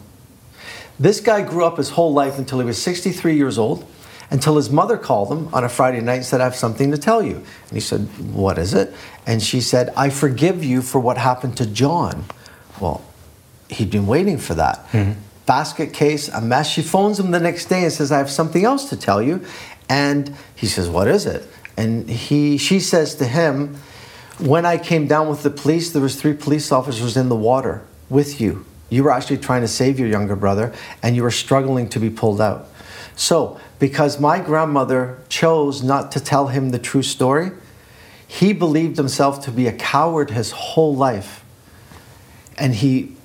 [0.97, 3.85] This guy grew up his whole life until he was 63 years old,
[4.31, 6.97] until his mother called him on a Friday night and said, I have something to
[6.97, 7.35] tell you.
[7.35, 8.01] And he said,
[8.33, 8.93] What is it?
[9.27, 12.23] And she said, I forgive you for what happened to John.
[12.79, 13.03] Well,
[13.69, 14.87] he'd been waiting for that.
[14.91, 15.19] Mm-hmm.
[15.45, 16.69] Basket case, a mess.
[16.69, 19.45] She phones him the next day and says, I have something else to tell you.
[19.89, 21.47] And he says, What is it?
[21.77, 23.75] And he, she says to him,
[24.39, 27.85] When I came down with the police, there was three police officers in the water
[28.09, 28.65] with you.
[28.89, 32.09] You were actually trying to save your younger brother, and you were struggling to be
[32.09, 32.67] pulled out.
[33.15, 37.51] So, because my grandmother chose not to tell him the true story,
[38.27, 41.43] he believed himself to be a coward his whole life.
[42.57, 43.15] And he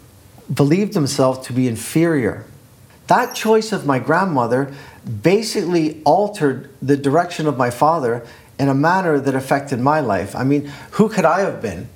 [0.53, 2.45] believed himself to be inferior.
[3.07, 4.75] That choice of my grandmother
[5.23, 8.27] basically altered the direction of my father
[8.59, 10.37] in a manner that affected my life.
[10.37, 11.89] I mean, who could I have been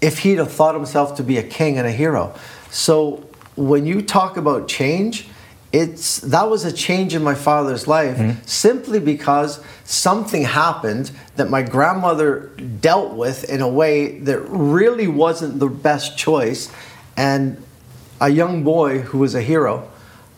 [0.00, 2.34] if he'd have thought himself to be a king and a hero?
[2.70, 5.26] So when you talk about change,
[5.72, 8.40] it's that was a change in my father's life mm-hmm.
[8.44, 12.50] simply because something happened that my grandmother
[12.80, 16.72] dealt with in a way that really wasn't the best choice
[17.16, 17.62] and
[18.20, 19.88] a young boy who was a hero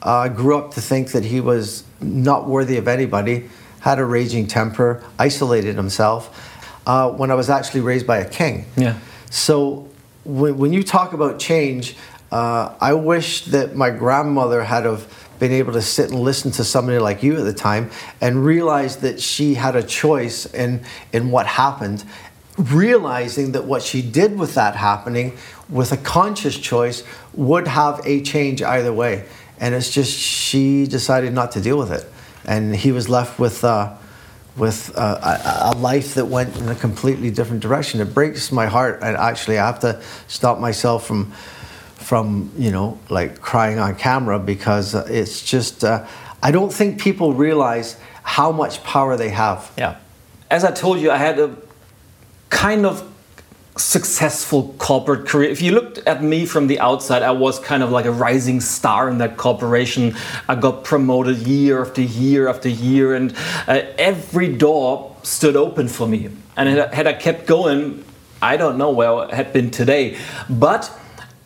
[0.02, 3.48] uh, grew up to think that he was not worthy of anybody,
[3.80, 8.66] had a raging temper, isolated himself, uh, when I was actually raised by a king.
[8.76, 8.98] Yeah.
[9.30, 9.88] So
[10.24, 11.96] when, when you talk about change,
[12.30, 16.64] uh, I wish that my grandmother had have been able to sit and listen to
[16.64, 21.30] somebody like you at the time and realize that she had a choice in, in
[21.30, 22.04] what happened
[22.58, 25.36] realizing that what she did with that happening
[25.68, 29.24] with a conscious choice would have a change either way
[29.60, 32.06] and it's just she decided not to deal with it.
[32.44, 33.94] And he was left with uh,
[34.56, 38.00] with uh, a, a life that went in a completely different direction.
[38.00, 39.00] It breaks my heart.
[39.02, 41.32] And actually i have to stop myself from
[41.96, 46.04] from you know like crying on camera because uh, it's just uh,
[46.42, 49.70] i don't think people realize how much power they have.
[49.76, 49.96] Yeah.
[50.50, 51.56] as I told you, I had a
[52.50, 53.11] kind of
[53.76, 55.50] successful corporate career.
[55.50, 58.60] If you looked at me from the outside, I was kind of like a rising
[58.60, 60.14] star in that corporation.
[60.48, 63.34] I got promoted year after year after year, and
[63.66, 66.28] uh, every door stood open for me.
[66.56, 68.04] And had I kept going,
[68.42, 70.18] I don't know where I had been today.
[70.50, 70.90] But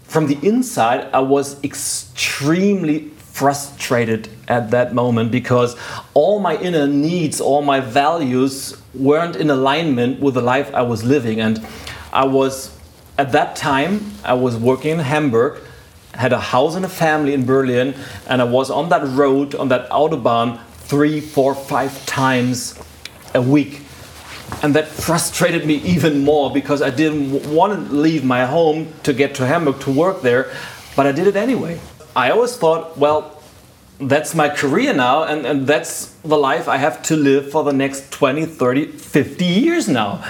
[0.02, 5.76] from the inside, I was extremely frustrated at that moment because
[6.14, 11.04] all my inner needs, all my values weren't in alignment with the life I was
[11.04, 11.40] living.
[11.40, 11.64] And
[12.16, 12.74] I was,
[13.18, 15.60] at that time, I was working in Hamburg,
[16.14, 17.94] had a house and a family in Berlin,
[18.26, 20.58] and I was on that road, on that Autobahn,
[20.88, 22.82] three, four, five times
[23.34, 23.82] a week.
[24.62, 29.12] And that frustrated me even more because I didn't want to leave my home to
[29.12, 30.50] get to Hamburg to work there,
[30.96, 31.78] but I did it anyway.
[32.16, 33.42] I always thought, well,
[34.00, 37.74] that's my career now, and, and that's the life I have to live for the
[37.74, 40.24] next 20, 30, 50 years now.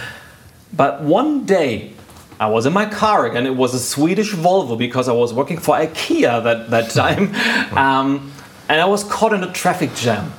[0.76, 1.92] But one day,
[2.38, 3.46] I was in my car again.
[3.46, 7.34] It was a Swedish Volvo because I was working for IKEA that, that time.
[7.76, 8.32] Um,
[8.68, 10.32] and I was caught in a traffic jam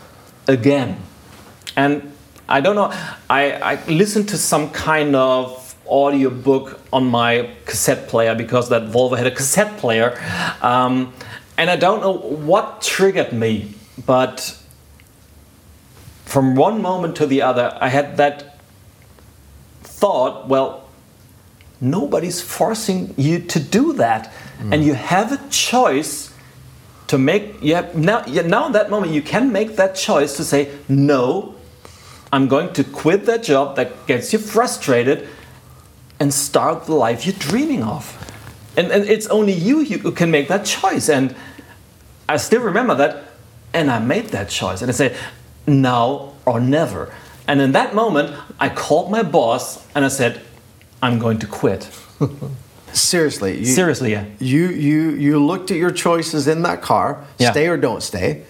[0.48, 0.98] again.
[1.76, 2.14] And
[2.48, 2.92] I don't know,
[3.30, 8.84] I, I listened to some kind of audio book on my cassette player because that
[8.84, 10.20] Volvo had a cassette player.
[10.62, 11.14] Um,
[11.58, 13.74] and I don't know what triggered me,
[14.06, 14.58] but
[16.26, 18.57] from one moment to the other, I had that
[19.98, 20.88] thought, well,
[21.82, 24.32] nobody's forcing you to do that.
[24.60, 24.74] Mm.
[24.74, 26.34] And you have a choice
[27.08, 30.70] to make, yeah, now, now in that moment, you can make that choice to say,
[30.88, 31.56] no,
[32.32, 35.28] I'm going to quit that job that gets you frustrated
[36.20, 38.14] and start the life you're dreaming of.
[38.76, 41.10] And, and it's only you who can make that choice.
[41.10, 41.36] And
[42.30, 43.24] I still remember that.
[43.74, 44.82] And I made that choice.
[44.82, 45.16] And I said,
[45.66, 47.14] now or never.
[47.48, 50.42] And in that moment, I called my boss and I said,
[51.02, 51.90] I'm going to quit.
[52.94, 53.60] Seriously.
[53.60, 54.26] You, Seriously, yeah.
[54.40, 57.52] You, you, you looked at your choices in that car, Yeah.
[57.52, 58.44] stay or don't stay,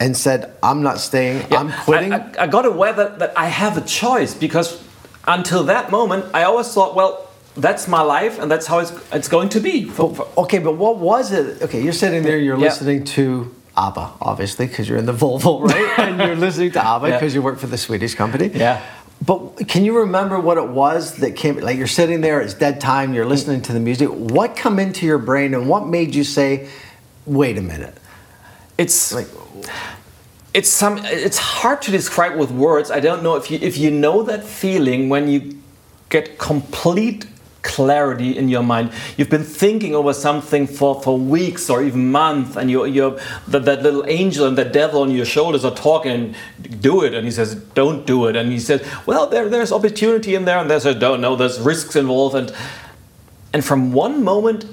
[0.00, 2.12] and said, I'm not staying, Yeah, I'm quitting.
[2.12, 4.82] I, I, I got aware that, that I have a choice because
[5.26, 9.28] until that moment, I always thought, well, that's my life and that's how it's, it's
[9.28, 9.84] going to be.
[9.84, 11.62] For, okay, but what was it?
[11.62, 12.64] Okay, you're sitting there, you're Yeah.
[12.66, 13.54] listening to
[13.86, 15.98] ABBA, obviously, because you're in the Volvo, right?
[16.00, 17.16] and you're listening to ABBA Yeah.
[17.16, 18.48] because you work for the Swedish company.
[18.48, 18.82] Yeah.
[19.24, 21.56] But can you remember what it was that came?
[21.58, 24.08] Like you're sitting there, it's dead time, you're listening to the music.
[24.10, 26.68] What come into your brain and what made you say,
[27.26, 27.94] wait a minute?
[28.78, 29.26] it's Like,
[30.54, 33.90] it's some it's hard to describe with words i don't know if you if you
[33.90, 35.40] know that feeling when you
[36.08, 37.26] get complete
[37.68, 38.90] clarity in your mind.
[39.16, 43.64] You've been thinking over something for for weeks or even months and you you're that,
[43.66, 46.34] that little angel and that devil on your shoulders are talking
[46.80, 48.34] do it and he says don't do it.
[48.36, 51.60] And he says well there there's opportunity in there and there's a don't know there's
[51.60, 52.34] risks involved.
[52.34, 52.52] And
[53.52, 54.64] and from one moment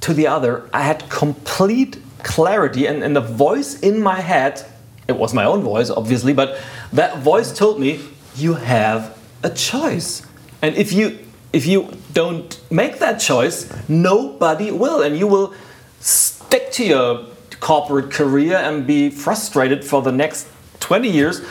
[0.00, 4.64] to the other, I had complete clarity, and, and the voice in my head,
[5.06, 6.60] it was my own voice, obviously, but
[6.92, 8.00] that voice told me,
[8.36, 10.22] You have a choice.
[10.62, 11.18] And if you
[11.52, 15.54] if you don't make that choice, nobody will, and you will
[16.00, 17.24] stick to your
[17.60, 20.46] corporate career and be frustrated for the next
[20.80, 21.42] 20 years,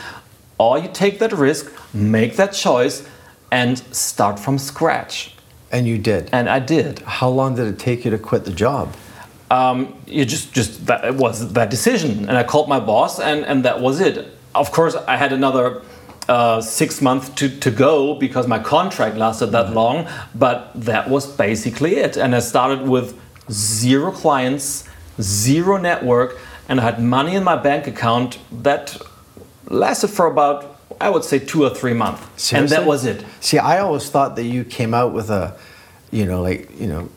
[0.58, 3.06] or you take that risk, make that choice,
[3.50, 5.34] and start from scratch.
[5.70, 6.30] and you did.
[6.32, 7.00] And I did.
[7.00, 8.94] How long did it take you to quit the job?
[9.50, 13.44] Um, you just, just that it was that decision, and I called my boss, and,
[13.44, 14.34] and that was it.
[14.54, 15.82] Of course, I had another
[16.28, 21.26] uh, six months to, to go because my contract lasted that long, but that was
[21.26, 22.16] basically it.
[22.16, 23.18] And I started with
[23.50, 24.84] zero clients,
[25.20, 29.00] zero network, and I had money in my bank account that
[29.68, 33.24] lasted for about, I would say, two or three months, and that was it.
[33.40, 35.56] See, I always thought that you came out with a,
[36.10, 37.08] you know, like, you know,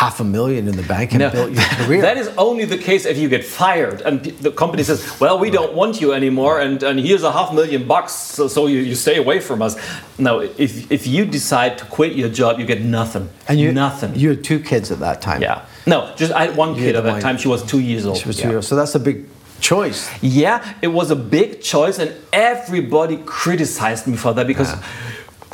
[0.00, 2.00] half a million in the bank and No, built your career.
[2.08, 4.14] that is only the case if you get fired and
[4.46, 7.82] the company says, "Well, we don't want you anymore, and, and here's a half million
[7.86, 9.74] bucks, so, so you, you stay away from us."
[10.18, 13.26] No, if if you decide to quit your job, you get nothing.
[13.48, 14.10] and you nothing.
[14.22, 15.40] You had two kids at that time.
[15.42, 15.58] yeah.
[15.86, 17.36] No, just I had one kid had at that time.
[17.38, 18.16] She was two years old.
[18.22, 18.50] She was two yeah.
[18.54, 19.18] years- So that's a big
[19.60, 20.00] choice.
[20.22, 24.72] Yeah, it was a big choice, and everybody criticized me for that because.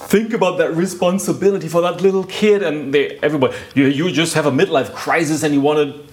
[0.09, 3.57] Think about that responsibility for that little kid, and they, everybody.
[3.75, 6.05] You, you just have a midlife crisis, and you want to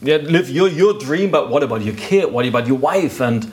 [0.00, 1.30] yeah, live your, your dream.
[1.30, 2.32] But what about your kid?
[2.32, 3.20] What about your wife?
[3.20, 3.44] And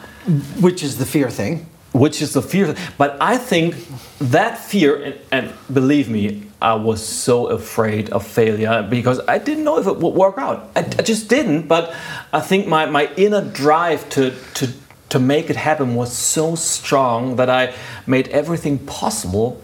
[0.61, 1.65] Which is the fear thing.
[1.91, 2.75] which is the fear.
[2.97, 3.75] But I think
[4.19, 9.63] that fear, and, and believe me, I was so afraid of failure because I didn't
[9.63, 10.71] know if it would work out.
[10.75, 11.67] I, I just didn't.
[11.67, 11.93] But
[12.31, 14.69] I think my, my inner drive to, to
[15.09, 17.73] to make it happen was so strong that I
[18.05, 19.59] made everything possible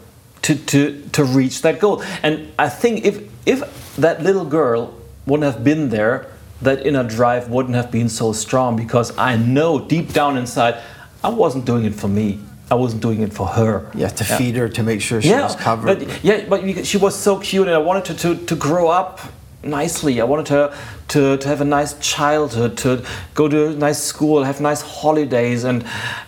[0.45, 2.03] to, to, to reach that goal.
[2.21, 4.93] And I think if, if that little girl
[5.25, 6.27] wouldn't have been there,
[6.61, 10.81] that inner drive wouldn't have been so strong because I know deep down inside
[11.23, 12.39] I wasn't doing it for me.
[12.69, 13.89] I wasn't doing it for her.
[13.95, 15.99] Yeah, to feed her, to make sure she yeah, was covered.
[15.99, 19.19] But, yeah, but she was so cute, and I wanted her to, to grow up
[19.63, 20.21] nicely.
[20.21, 20.77] I wanted her
[21.09, 25.63] to, to have a nice childhood, to go to a nice school, have nice holidays,
[25.63, 25.83] and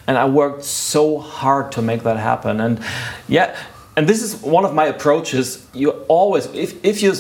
[0.08, 2.60] and I worked so hard to make that happen.
[2.60, 2.84] And
[3.28, 3.56] yeah,
[3.98, 5.68] and this is one of my approaches.
[5.74, 7.16] You always, if if you're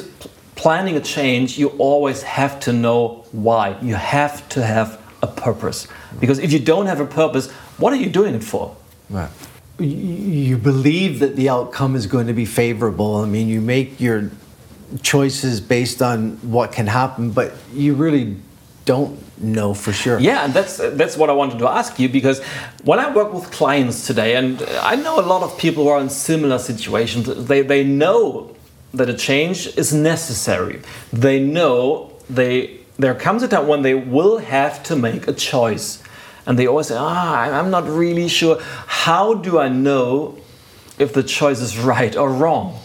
[0.55, 3.77] planning a change, you always have to know why.
[3.81, 5.87] You have to have a purpose
[6.19, 7.49] because if you don't have a purpose,
[7.79, 8.77] what are you doing it for?
[9.09, 9.29] Right.
[9.79, 13.17] You believe that the outcome is going to be favorable.
[13.17, 14.29] I mean, you make your
[15.01, 18.37] choices based on what can happen, but you really
[18.85, 20.19] don't know for sure.
[20.19, 22.41] Yeah, and that's that's what I wanted to ask you because
[22.83, 26.01] when I work with clients today, and I know a lot of people who are
[26.01, 28.55] in similar situations, they they know
[28.93, 30.81] that a change is necessary.
[31.11, 36.01] They know they there comes a time when they will have to make a choice,
[36.45, 38.59] and they always say, "Ah, I'm not really sure.
[38.87, 40.37] How do I know
[40.97, 42.79] if the choice is right or wrong?"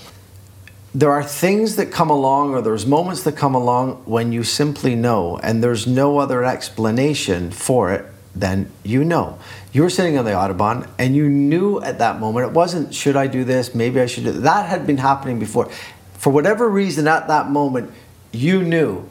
[0.95, 4.95] There are things that come along or there's moments that come along when you simply
[4.95, 9.39] know and there's no other explanation for it than you know.
[9.73, 13.17] You were sitting on the autobahn and you knew at that moment it wasn't should
[13.17, 13.75] i do this?
[13.75, 15.71] Maybe i should do that had been happening before.
[16.15, 17.91] For whatever reason at that moment
[18.31, 19.09] you knew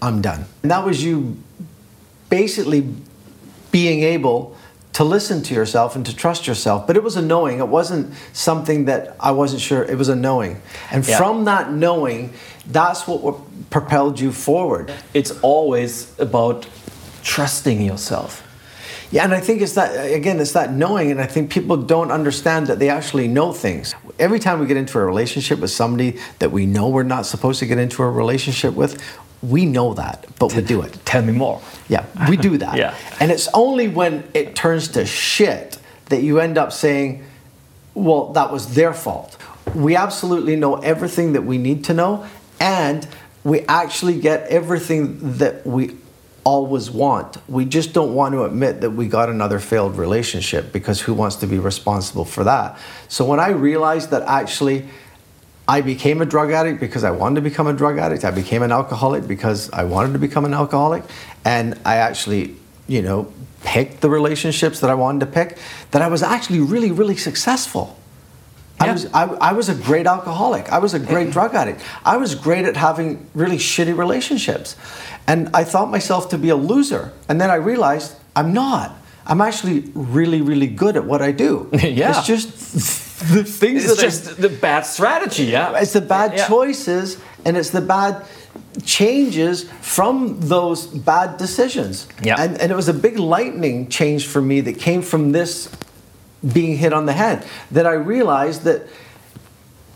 [0.00, 0.44] i'm done.
[0.62, 1.36] And that was you
[2.30, 2.94] basically
[3.72, 4.56] being able
[4.94, 6.86] to listen to yourself and to trust yourself.
[6.86, 7.58] But it was a knowing.
[7.58, 9.84] It wasn't something that I wasn't sure.
[9.84, 10.60] It was a knowing.
[10.90, 11.16] And yeah.
[11.18, 12.32] from that knowing,
[12.66, 14.92] that's what propelled you forward.
[15.14, 16.66] It's always about
[17.22, 18.44] trusting yourself.
[19.10, 22.10] Yeah, and I think it's that again, it's that knowing, and I think people don't
[22.10, 23.94] understand that they actually know things.
[24.18, 27.58] Every time we get into a relationship with somebody that we know we're not supposed
[27.60, 29.02] to get into a relationship with,
[29.42, 30.98] we know that, but we do it.
[31.04, 31.60] Tell me more.
[31.88, 32.76] Yeah, we do that.
[32.76, 32.94] yeah.
[33.20, 37.24] And it's only when it turns to shit that you end up saying,
[37.94, 39.36] well, that was their fault.
[39.74, 42.26] We absolutely know everything that we need to know,
[42.58, 43.06] and
[43.44, 45.96] we actually get everything that we
[46.44, 47.36] always want.
[47.48, 51.36] We just don't want to admit that we got another failed relationship because who wants
[51.36, 52.78] to be responsible for that?
[53.08, 54.88] So when I realized that actually,
[55.68, 58.24] I became a drug addict because I wanted to become a drug addict.
[58.24, 61.04] I became an alcoholic because I wanted to become an alcoholic.
[61.44, 62.56] And I actually,
[62.86, 63.30] you know,
[63.64, 65.58] picked the relationships that I wanted to pick,
[65.90, 67.98] that I was actually really, really successful.
[68.80, 68.86] Yeah.
[68.86, 70.72] I was I, I, was a great alcoholic.
[70.72, 71.82] I was a great drug addict.
[72.02, 74.74] I was great at having really shitty relationships.
[75.26, 77.12] And I thought myself to be a loser.
[77.28, 78.96] And then I realized I'm not.
[79.26, 81.68] I'm actually really, really good at what I do.
[81.82, 82.16] yeah.
[82.16, 85.76] It's just the things it's that just the bad strategy, yeah.
[85.78, 86.46] It's the bad yeah.
[86.46, 88.24] choices and it's the bad
[88.84, 92.06] changes from those bad decisions.
[92.22, 92.36] Yeah.
[92.38, 95.68] And, and it was a big lightning change for me that came from this
[96.52, 98.86] being hit on the head that I realized that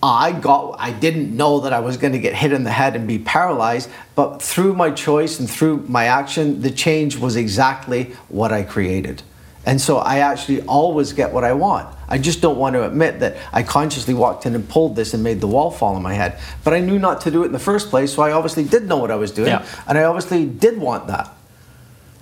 [0.02, 2.96] I got I didn't know that I was going to get hit in the head
[2.96, 8.14] and be paralyzed, but through my choice and through my action, the change was exactly
[8.28, 9.22] what I created.
[9.64, 11.88] And so I actually always get what I want.
[12.08, 15.22] I just don't want to admit that I consciously walked in and pulled this and
[15.22, 16.38] made the wall fall on my head.
[16.64, 18.88] But I knew not to do it in the first place, so I obviously did
[18.88, 19.48] know what I was doing.
[19.48, 19.66] Yeah.
[19.86, 21.30] And I obviously did want that.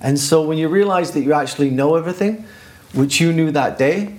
[0.01, 2.47] And so when you realize that you actually know everything,
[2.93, 4.16] which you knew that day,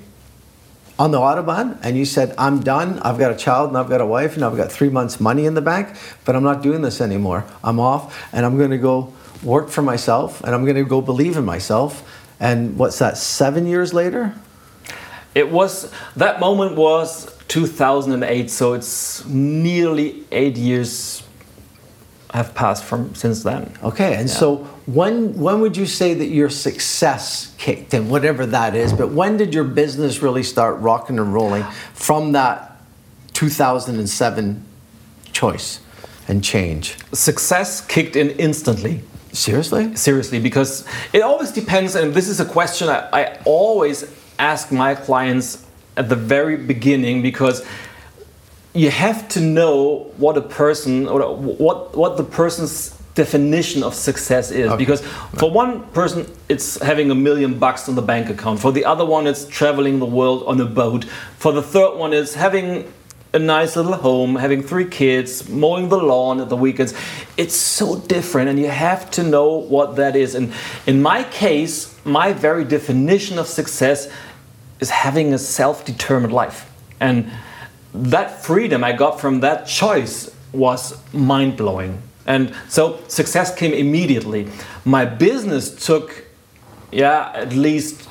[1.01, 4.01] on the Autobahn and you said, I'm done, I've got a child and I've got
[4.01, 6.83] a wife and I've got three months' money in the bank, but I'm not doing
[6.83, 7.43] this anymore.
[7.63, 9.11] I'm off and I'm going to go
[9.41, 12.07] work for myself and I'm going to go believe in myself.
[12.41, 14.33] And what's that, seven years later?
[15.33, 21.23] It was, that moment was 2008, so it's nearly eight years
[22.33, 23.73] have passed from since then.
[23.83, 24.35] Okay, and yeah.
[24.35, 28.93] so when when would you say that your success kicked in, whatever that is?
[28.93, 31.63] But when did your business really start rocking and rolling
[31.93, 32.81] from that
[33.33, 34.63] 2007
[35.33, 35.81] choice
[36.27, 36.97] and change?
[37.11, 39.01] Success kicked in instantly.
[39.33, 39.95] Seriously?
[39.95, 44.95] Seriously, because it always depends, and this is a question I, I always ask my
[44.95, 45.65] clients
[45.97, 47.65] at the very beginning because
[48.73, 54.51] you have to know what a person or what what the person's definition of success
[54.51, 54.77] is okay.
[54.77, 55.01] because
[55.35, 59.05] for one person it's having a million bucks in the bank account for the other
[59.05, 61.03] one it's traveling the world on a boat
[61.37, 62.91] for the third one it's having
[63.33, 66.93] a nice little home, having three kids, mowing the lawn at the weekends.
[67.37, 70.35] It's so different, and you have to know what that is.
[70.35, 70.53] And
[70.85, 74.11] in my case, my very definition of success
[74.79, 76.69] is having a self determined life.
[76.99, 77.31] And
[77.93, 82.01] that freedom I got from that choice was mind blowing.
[82.27, 84.47] And so success came immediately.
[84.85, 86.25] My business took,
[86.91, 88.07] yeah, at least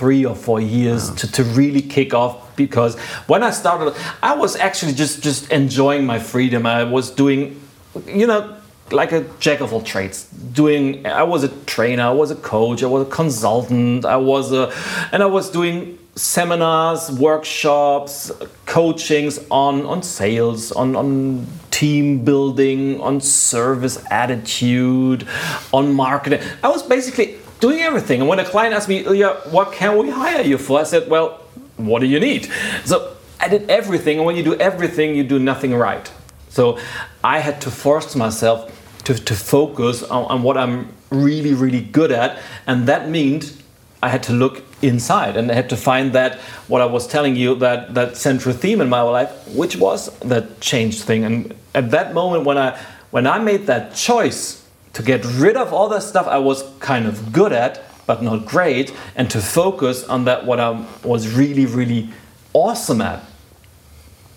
[0.00, 4.56] three or four years to, to really kick off because when I started, I was
[4.56, 6.66] actually just, just enjoying my freedom.
[6.66, 7.60] I was doing,
[8.06, 8.56] you know,
[8.90, 12.82] like a jack of all trades doing i was a trainer i was a coach
[12.82, 14.74] i was a consultant i was a
[15.12, 18.30] and i was doing seminars, workshops,
[18.66, 25.26] coachings on, on sales, on, on team building, on service attitude,
[25.72, 26.40] on marketing.
[26.62, 28.20] I was basically doing everything.
[28.20, 30.80] And when a client asked me, yeah, what can we hire you for?
[30.80, 31.40] I said, well,
[31.86, 32.50] what do you need?
[32.84, 34.18] So I did everything.
[34.18, 36.10] And when you do everything, you do nothing right.
[36.48, 36.78] So
[37.22, 42.12] I had to force myself to, to focus on, on what I'm really, really good
[42.12, 42.38] at.
[42.66, 43.56] And that meant
[44.02, 47.36] I had to look inside and I had to find that what I was telling
[47.36, 51.24] you that that central theme in my life, which was that change thing.
[51.24, 52.78] And at that moment when I
[53.10, 57.06] when I made that choice to get rid of all the stuff I was kind
[57.06, 61.64] of good at but not great, and to focus on that what I was really
[61.64, 62.08] really
[62.52, 63.20] awesome at,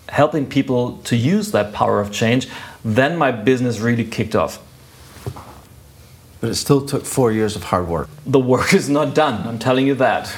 [0.08, 2.46] helping people to use that power of change,
[2.84, 4.60] then my business really kicked off.
[6.40, 8.08] But it still took four years of hard work.
[8.24, 10.28] The work is not done, I'm telling you that.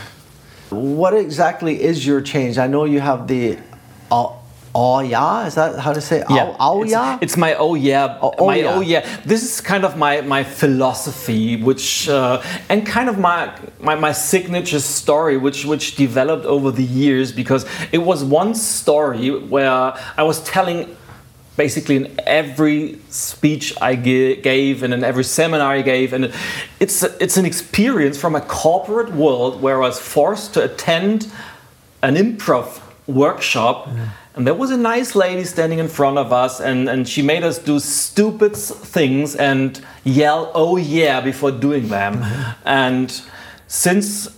[0.71, 2.57] What exactly is your change?
[2.57, 3.59] I know you have the
[4.11, 4.33] uh,
[4.77, 6.19] oh, oh yeah, is that how to say?
[6.29, 7.19] Yeah, oh, oh it's, yeah.
[7.21, 8.75] It's my oh yeah, Oh, oh, my yeah.
[8.75, 9.21] oh yeah.
[9.25, 14.13] This is kind of my my philosophy, which uh, and kind of my, my my
[14.13, 20.23] signature story, which which developed over the years because it was one story where I
[20.23, 20.97] was telling
[21.57, 26.33] basically in every speech I gave and in every seminar I gave, and
[26.81, 31.31] it's it's an experience from a corporate world where I was forced to attend
[32.03, 33.89] an improv workshop.
[34.37, 37.43] And there was a nice lady standing in front of us, and, and she made
[37.43, 42.23] us do stupid things and yell, oh yeah, before doing them.
[42.67, 43.19] And
[43.67, 44.29] since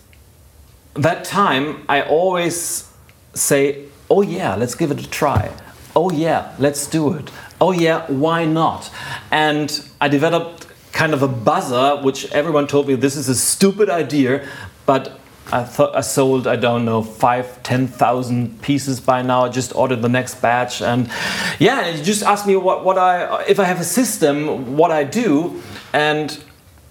[0.94, 2.88] that time, I always
[3.34, 5.52] say, oh yeah, let's give it a try.
[5.96, 7.32] Oh yeah, let's do it.
[7.60, 8.92] Oh yeah, why not?
[9.32, 13.90] And I developed kind of a buzzer, which everyone told me this is a stupid
[13.90, 14.48] idea,
[14.86, 15.17] but
[15.50, 19.44] I thought I sold, I don't know, five, ten thousand pieces by now.
[19.44, 21.10] I just ordered the next batch, and
[21.58, 25.04] yeah, you just asked me what, what I, if I have a system, what I
[25.04, 25.62] do,
[25.94, 26.38] and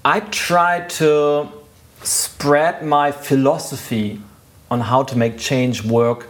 [0.04, 1.50] I try to
[2.02, 4.22] spread my philosophy
[4.72, 6.28] on how to make change work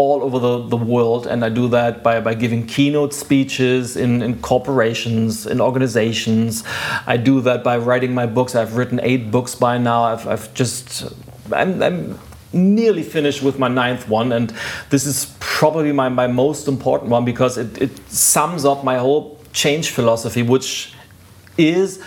[0.00, 4.22] all over the, the world and I do that by, by giving keynote speeches in,
[4.22, 6.64] in corporations, in organizations.
[7.06, 8.54] I do that by writing my books.
[8.54, 10.04] I've written eight books by now.
[10.04, 11.12] I've, I've just,
[11.52, 12.18] I'm, I'm
[12.54, 14.54] nearly finished with my ninth one and
[14.88, 19.38] this is probably my, my most important one because it, it sums up my whole
[19.52, 20.94] change philosophy which
[21.58, 22.02] is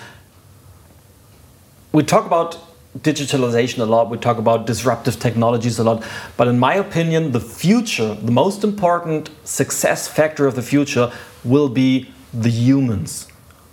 [1.92, 2.58] we talk about
[3.00, 6.04] digitalization a lot, we talk about disruptive technologies a lot,
[6.38, 11.12] but in my opinion, the future, the most important success factor of the future
[11.44, 13.28] will be the humans,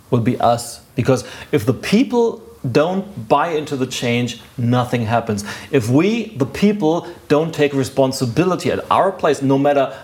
[0.09, 0.81] will be us.
[0.95, 5.43] Because if the people don't buy into the change, nothing happens.
[5.71, 9.97] If we, the people, don't take responsibility at our place, no matter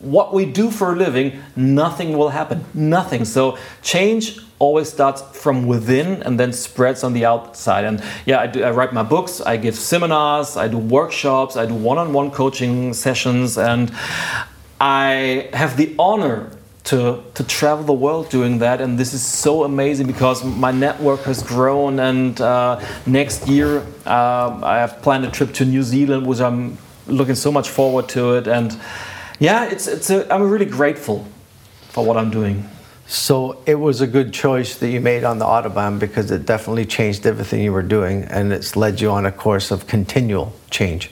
[0.00, 2.64] what we do for a living, nothing will happen.
[2.74, 3.24] Nothing.
[3.24, 7.84] So change always starts from within and then spreads on the outside.
[7.84, 11.66] And yeah, I, do, I write my books, I give seminars, I do workshops, I
[11.66, 13.92] do one-on-one coaching sessions, and
[14.80, 16.50] I have the honor
[16.84, 18.80] to, to travel the world doing that.
[18.80, 21.98] And this is so amazing because my network has grown.
[21.98, 26.78] And uh, next year, uh, I have planned a trip to New Zealand, which I'm
[27.08, 28.46] looking so much forward to it.
[28.46, 28.78] And
[29.40, 31.26] yeah, it's, it's a, I'm really grateful
[31.88, 32.68] for what I'm doing.
[33.08, 36.86] So it was a good choice that you made on the Autobahn because it definitely
[36.86, 41.10] changed everything you were doing and it's led you on a course of continual change.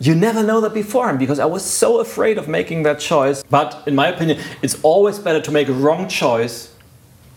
[0.00, 3.42] You never know that beforehand because I was so afraid of making that choice.
[3.42, 6.74] But in my opinion, it's always better to make a wrong choice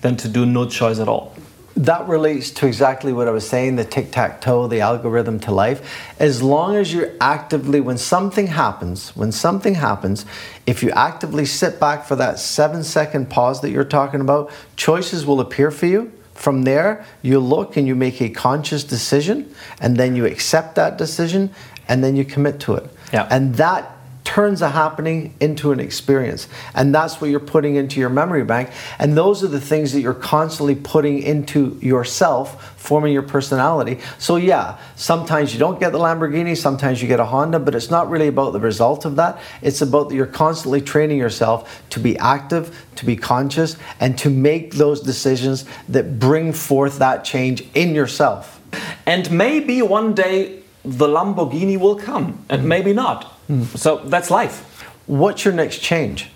[0.02, 1.34] than to do no choice at all.
[1.80, 5.52] That relates to exactly what I was saying the tic tac toe, the algorithm to
[5.52, 6.12] life.
[6.20, 10.26] As long as you're actively, when something happens, when something happens,
[10.68, 15.26] if you actively sit back for that seven second pause that you're talking about, choices
[15.26, 16.12] will appear for you.
[16.34, 19.50] From there, you look and you make a conscious decision,
[19.80, 21.50] and then you accept that decision,
[21.88, 22.90] and then you commit to it.
[23.14, 23.26] Yeah.
[23.32, 23.99] And that
[24.30, 26.48] turns a happening into an experience.
[26.76, 28.70] And that's what you're putting into your memory bank.
[29.00, 34.00] And those are the things that you're constantly putting into yourself, forming your personality.
[34.20, 37.90] So, yeah, sometimes you don't get the Lamborghini, sometimes you get a Honda, but it's
[37.90, 39.40] not really about the result of that.
[39.64, 44.30] It's about that you're constantly training yourself to be active, to be conscious, and to
[44.30, 48.62] make those decisions that bring forth that change in yourself.
[49.08, 53.39] And maybe one day the Lamborghini will come, and maybe not.
[53.50, 53.64] Hmm.
[53.76, 54.62] So that's life.
[55.08, 56.30] What's your next change?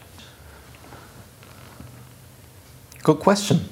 [3.04, 3.70] Good question.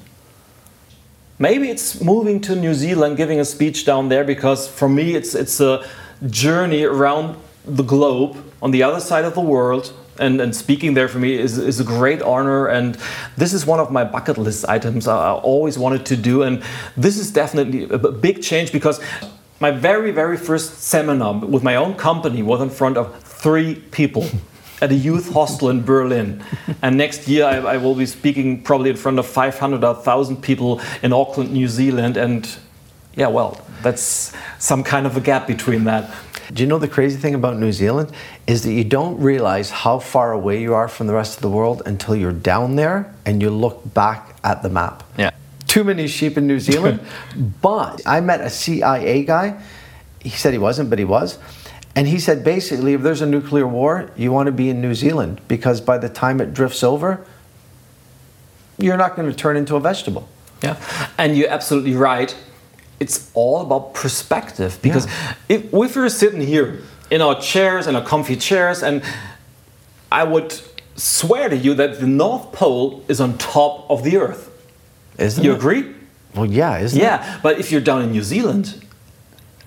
[1.40, 5.34] Maybe it's moving to New Zealand, giving a speech down there, because for me it's
[5.34, 5.84] it's a
[6.30, 9.92] journey around the globe on the other side of the world.
[10.20, 12.68] And, and speaking there for me is, is a great honor.
[12.68, 12.96] And
[13.36, 16.42] this is one of my bucket list items I I always wanted to do.
[16.42, 16.62] And
[16.96, 19.00] this is definitely a big change because
[19.58, 24.24] my very, very first seminar with my own company was in front of three people
[24.80, 26.42] at a youth hostel in Berlin.
[26.80, 30.40] And next year I, I will be speaking probably in front of 500 or 1,000
[30.40, 32.16] people in Auckland, New Zealand.
[32.16, 32.48] And
[33.16, 36.14] yeah, well, that's some kind of a gap between that.
[36.52, 38.12] Do you know the crazy thing about New Zealand
[38.46, 41.50] is that you don't realize how far away you are from the rest of the
[41.50, 45.02] world until you're down there and you look back at the map.
[45.18, 45.30] Yeah.
[45.66, 47.00] Too many sheep in New Zealand.
[47.62, 49.60] but I met a CIA guy.
[50.20, 51.38] He said he wasn't, but he was.
[51.94, 54.94] And he said basically, if there's a nuclear war, you want to be in New
[54.94, 57.24] Zealand because by the time it drifts over,
[58.78, 60.28] you're not going to turn into a vegetable.
[60.62, 60.76] Yeah,
[61.18, 62.34] and you're absolutely right.
[63.00, 65.06] It's all about perspective because
[65.48, 66.80] if, if we're sitting here
[67.10, 69.02] in our chairs, in our comfy chairs, and
[70.10, 70.58] I would
[70.94, 74.48] swear to you that the North Pole is on top of the Earth.
[75.18, 75.56] Isn't You it?
[75.56, 75.94] agree?
[76.34, 77.02] Well, yeah, isn't it?
[77.02, 78.82] Yeah, but if you're down in New Zealand,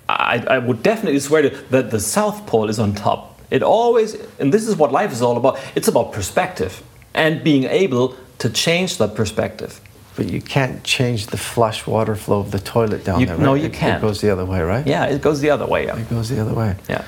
[0.08, 3.39] I, I would definitely swear to that the South Pole is on top.
[3.51, 5.60] It always, and this is what life is all about.
[5.76, 6.84] It's about perspective
[7.14, 9.80] and being able to change that perspective.
[10.16, 13.43] But you can't change the flush water flow of the toilet down You- there, right?
[13.43, 14.03] no, you It- can't.
[14.03, 14.86] It goes the other way, right?
[14.88, 15.86] Yeah, it goes the other way.
[15.86, 15.97] Yeah.
[15.97, 16.76] It goes the other way.
[16.89, 17.03] Yeah.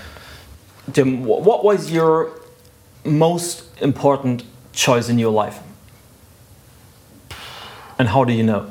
[0.96, 2.32] Wh- what was your
[3.06, 4.44] most important
[4.74, 5.60] choice in your life?
[8.00, 8.68] And how do you know?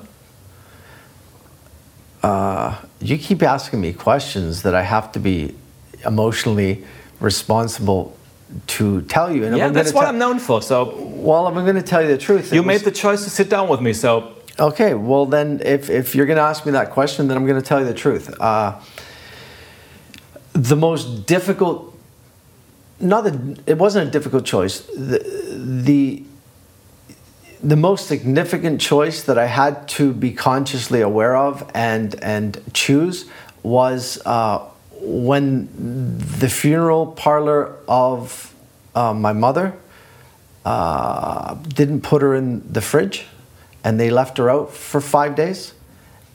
[3.01, 5.55] You keep asking me questions that I have to be
[6.05, 6.85] emotionally
[7.21, 8.17] responsible
[8.67, 9.45] to tell you.
[9.45, 10.63] And yeah, that's what I'm known for.
[10.63, 13.49] So Well, I'm going to tell you the truth, you made the choice to sit
[13.51, 13.93] down with me.
[13.93, 17.47] So Okay, well then, if, if you're going to ask me that question, then I'm
[17.47, 18.35] going to tell you the truth.
[18.41, 18.81] Uh,
[20.55, 21.95] the most difficult,
[22.99, 24.81] not that it wasn't a difficult choice.
[24.81, 25.19] The,
[25.57, 26.25] the
[27.63, 33.27] the most significant choice that I had to be consciously aware of and and choose
[33.63, 34.59] was uh,
[35.01, 35.69] when
[36.39, 38.55] the funeral parlor of
[38.95, 39.75] uh, my mother
[40.65, 43.27] uh, didn't put her in the fridge
[43.85, 45.73] and they left her out for five days.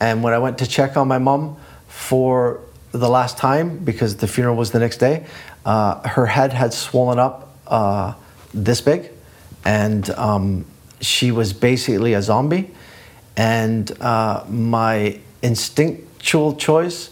[0.00, 1.56] And when I went to check on my mom
[1.86, 2.60] for
[2.92, 5.26] the last time, because the funeral was the next day,
[5.64, 8.14] uh, her head had swollen up uh,
[8.54, 9.10] this big.
[9.64, 10.64] And um,
[11.02, 12.70] she was basically a zombie.
[13.36, 17.10] And uh, my instinctual choice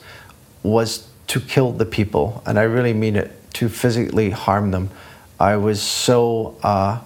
[0.63, 2.43] was to kill the people.
[2.47, 4.91] And I really mean it, to physically harm them.
[5.39, 6.57] I was so.
[6.63, 7.01] Uh,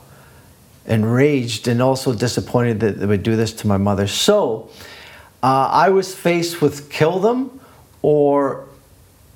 [0.87, 4.07] enraged and also disappointed that they would do this to my mother.
[4.07, 4.71] So
[5.43, 7.61] uh, I was faced with kill them
[8.03, 8.67] or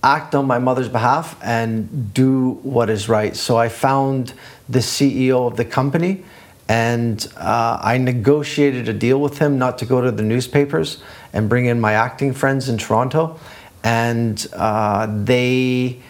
[0.03, 3.35] act on my mother's behalf and do what is right.
[3.35, 4.33] So I found
[4.69, 6.25] the CEO of the company
[6.69, 11.03] and uh, I negotiated a deal with him not to go to the newspapers
[11.33, 13.39] and bring in my acting friends in Toronto.
[13.83, 16.01] And uh, they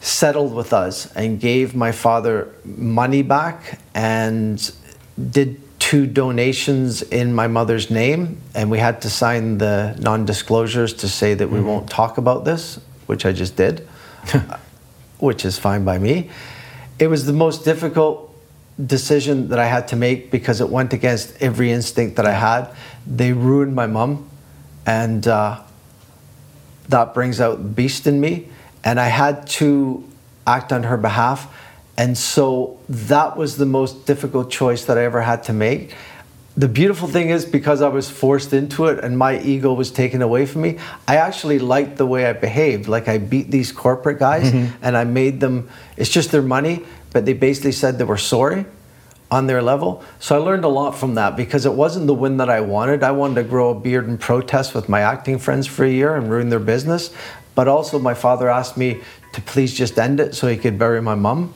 [0.00, 4.72] settled with us and gave my father money back and
[5.30, 8.40] did two donations in my mother's name.
[8.54, 12.80] And we had to sign the non-disclosures to say that we won't talk about this
[13.06, 13.86] which i just did
[15.22, 16.30] which is fine by me.
[16.98, 18.31] It was the most difficult
[18.86, 22.68] decision that i had to make because it went against every instinct that i had.
[23.06, 24.28] They ruined my mom
[24.86, 25.60] and uh,
[26.88, 28.48] that brings out the beast in me.
[28.84, 30.08] And i had to
[30.46, 31.54] act on her behalf.
[31.96, 35.94] And so that was the most difficult choice that i ever had to make.
[36.56, 40.20] The beautiful thing is because i was forced into it and my ego was taken
[40.22, 42.88] away from me i actually liked the way i behaved.
[42.88, 44.52] Like i beat these corporate guys
[44.82, 48.64] and i made them it's just their money but they basically said they were sorry
[49.30, 50.04] on their level.
[50.20, 53.02] So I learned a lot from that because it wasn't the win that I wanted.
[53.02, 56.14] I wanted to grow a beard and protest with my acting friends for a year
[56.16, 57.14] and ruin their business.
[57.54, 59.00] But also, my father asked me
[59.32, 61.54] to please just end it so he could bury my mom.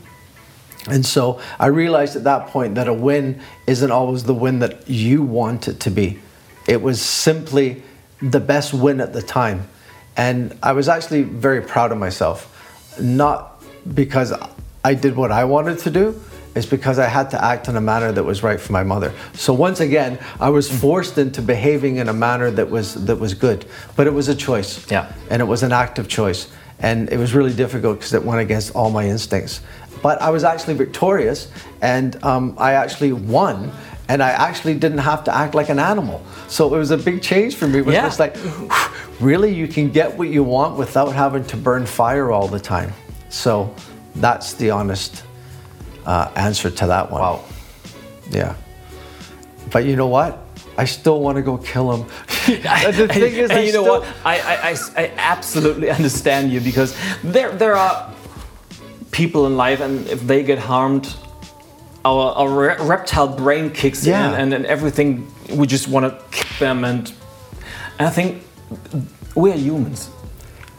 [0.88, 4.88] And so I realized at that point that a win isn't always the win that
[4.88, 6.18] you want it to be.
[6.66, 7.82] It was simply
[8.22, 9.68] the best win at the time.
[10.16, 12.52] And I was actually very proud of myself.
[13.00, 13.62] Not
[13.94, 14.32] because
[14.90, 16.04] I did what I wanted to do,
[16.54, 19.10] is because I had to act in a manner that was right for my mother.
[19.34, 23.34] So once again, I was forced into behaving in a manner that was that was
[23.34, 23.60] good.
[23.96, 24.70] But it was a choice.
[24.90, 25.04] Yeah.
[25.30, 26.40] And it was an active choice.
[26.78, 29.60] And it was really difficult because it went against all my instincts.
[30.02, 31.48] But I was actually victorious
[31.80, 33.72] and um, I actually won
[34.08, 36.18] and I actually didn't have to act like an animal.
[36.48, 37.78] So it was a big change for me.
[37.78, 38.06] It was Yeah.
[38.10, 38.36] just like,
[39.20, 42.92] really, you can get what you want without having to burn fire all the time.
[43.30, 43.74] So
[44.20, 45.24] that's the honest
[46.04, 47.20] uh, answer to that one.
[47.20, 47.44] Wow.
[48.30, 48.54] Yeah.
[49.70, 50.38] But you know what?
[50.78, 52.08] I still want to go kill him.
[52.46, 54.04] the thing is, I you know what?
[54.24, 58.12] I, I, I, I absolutely understand you because there, there are
[59.10, 61.14] people in life, and if they get harmed,
[62.04, 64.28] our, our re- reptile brain kicks Yeah.
[64.34, 66.84] in, and, and everything, we just want to kick them.
[66.84, 67.12] And,
[67.98, 68.42] and I think
[69.34, 70.10] we are humans,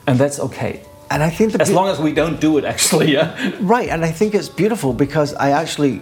[0.06, 0.84] and that's okay.
[1.10, 3.52] And I think As long as we don't do it, actually, yeah.
[3.62, 6.02] Right, and I think it's beautiful because I actually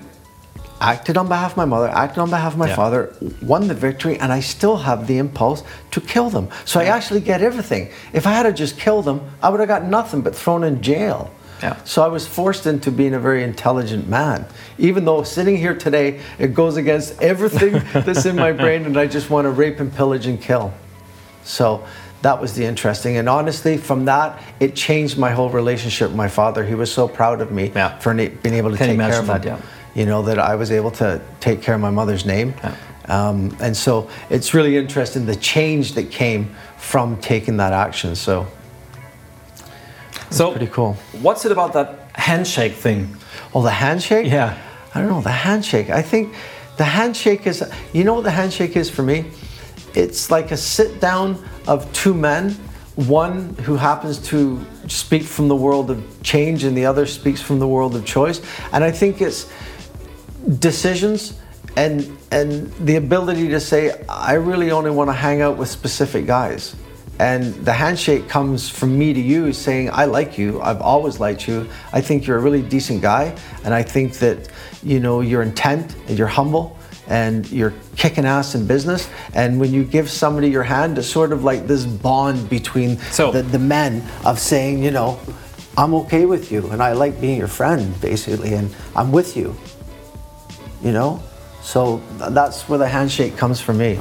[0.82, 2.76] acted on behalf of my mother, acted on behalf of my Yeah.
[2.76, 6.50] father, won the victory, and I still have the impulse to kill them.
[6.66, 7.90] So I actually get everything.
[8.14, 10.82] If I had to just kill them, I would have got nothing but thrown in
[10.82, 11.30] jail.
[11.64, 11.78] Yeah.
[11.86, 14.46] So I was forced into being a very intelligent man.
[14.78, 19.08] Even though sitting here today, it goes against everything that's in my brain, and I
[19.08, 20.74] just want to rape and pillage and kill.
[21.46, 21.86] So
[22.26, 23.18] that was the interesting.
[23.18, 26.66] And honestly, from that, it changed my whole relationship with my father.
[26.66, 28.00] He was so proud of me Yeah.
[28.00, 29.42] for na- being able to Can take care of him.
[29.42, 29.58] that, yeah.
[29.94, 32.56] You know, that I was able to take care of my mother's name.
[33.08, 38.16] Um, and so it's really interesting the change that came from taking that action.
[38.16, 38.48] So
[40.32, 40.98] So, pretty cool.
[41.22, 43.16] what's it about that handshake thing?
[43.54, 44.26] Oh, the handshake?
[44.26, 44.58] Yeah.
[44.96, 45.92] I don't know, the handshake.
[45.92, 46.34] I think
[46.78, 47.64] the handshake is,
[47.94, 49.26] you know what the handshake is for me?
[49.96, 52.52] It's like a sit down of two men,
[52.96, 57.60] one who happens to speak from the world of change and the other speaks from
[57.60, 58.42] the world of choice.
[58.72, 59.52] And I think it's
[60.60, 61.40] decisions
[61.78, 66.26] and and the ability to say I really only want to hang out with specific
[66.26, 66.76] guys.
[67.18, 70.62] And the handshake comes from me to you saying I like you.
[70.62, 71.68] I've always liked you.
[71.94, 74.50] I think you're a really decent guy and I think that
[74.84, 76.78] you know your intent and you're humble
[77.08, 81.32] and you're kicking ass in business and when you give somebody your hand it's sort
[81.32, 85.20] of like this bond between So- the, the men of saying you know
[85.78, 89.56] i'm okay with you and i like being your friend basically and i'm with you.
[90.84, 91.22] You know?
[91.62, 94.00] So that's where the handshake comes for me.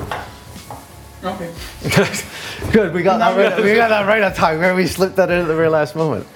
[1.24, 1.50] Okay.
[2.72, 5.30] good we got that right we got that right on time where we slipped that
[5.30, 6.26] in at the very last moment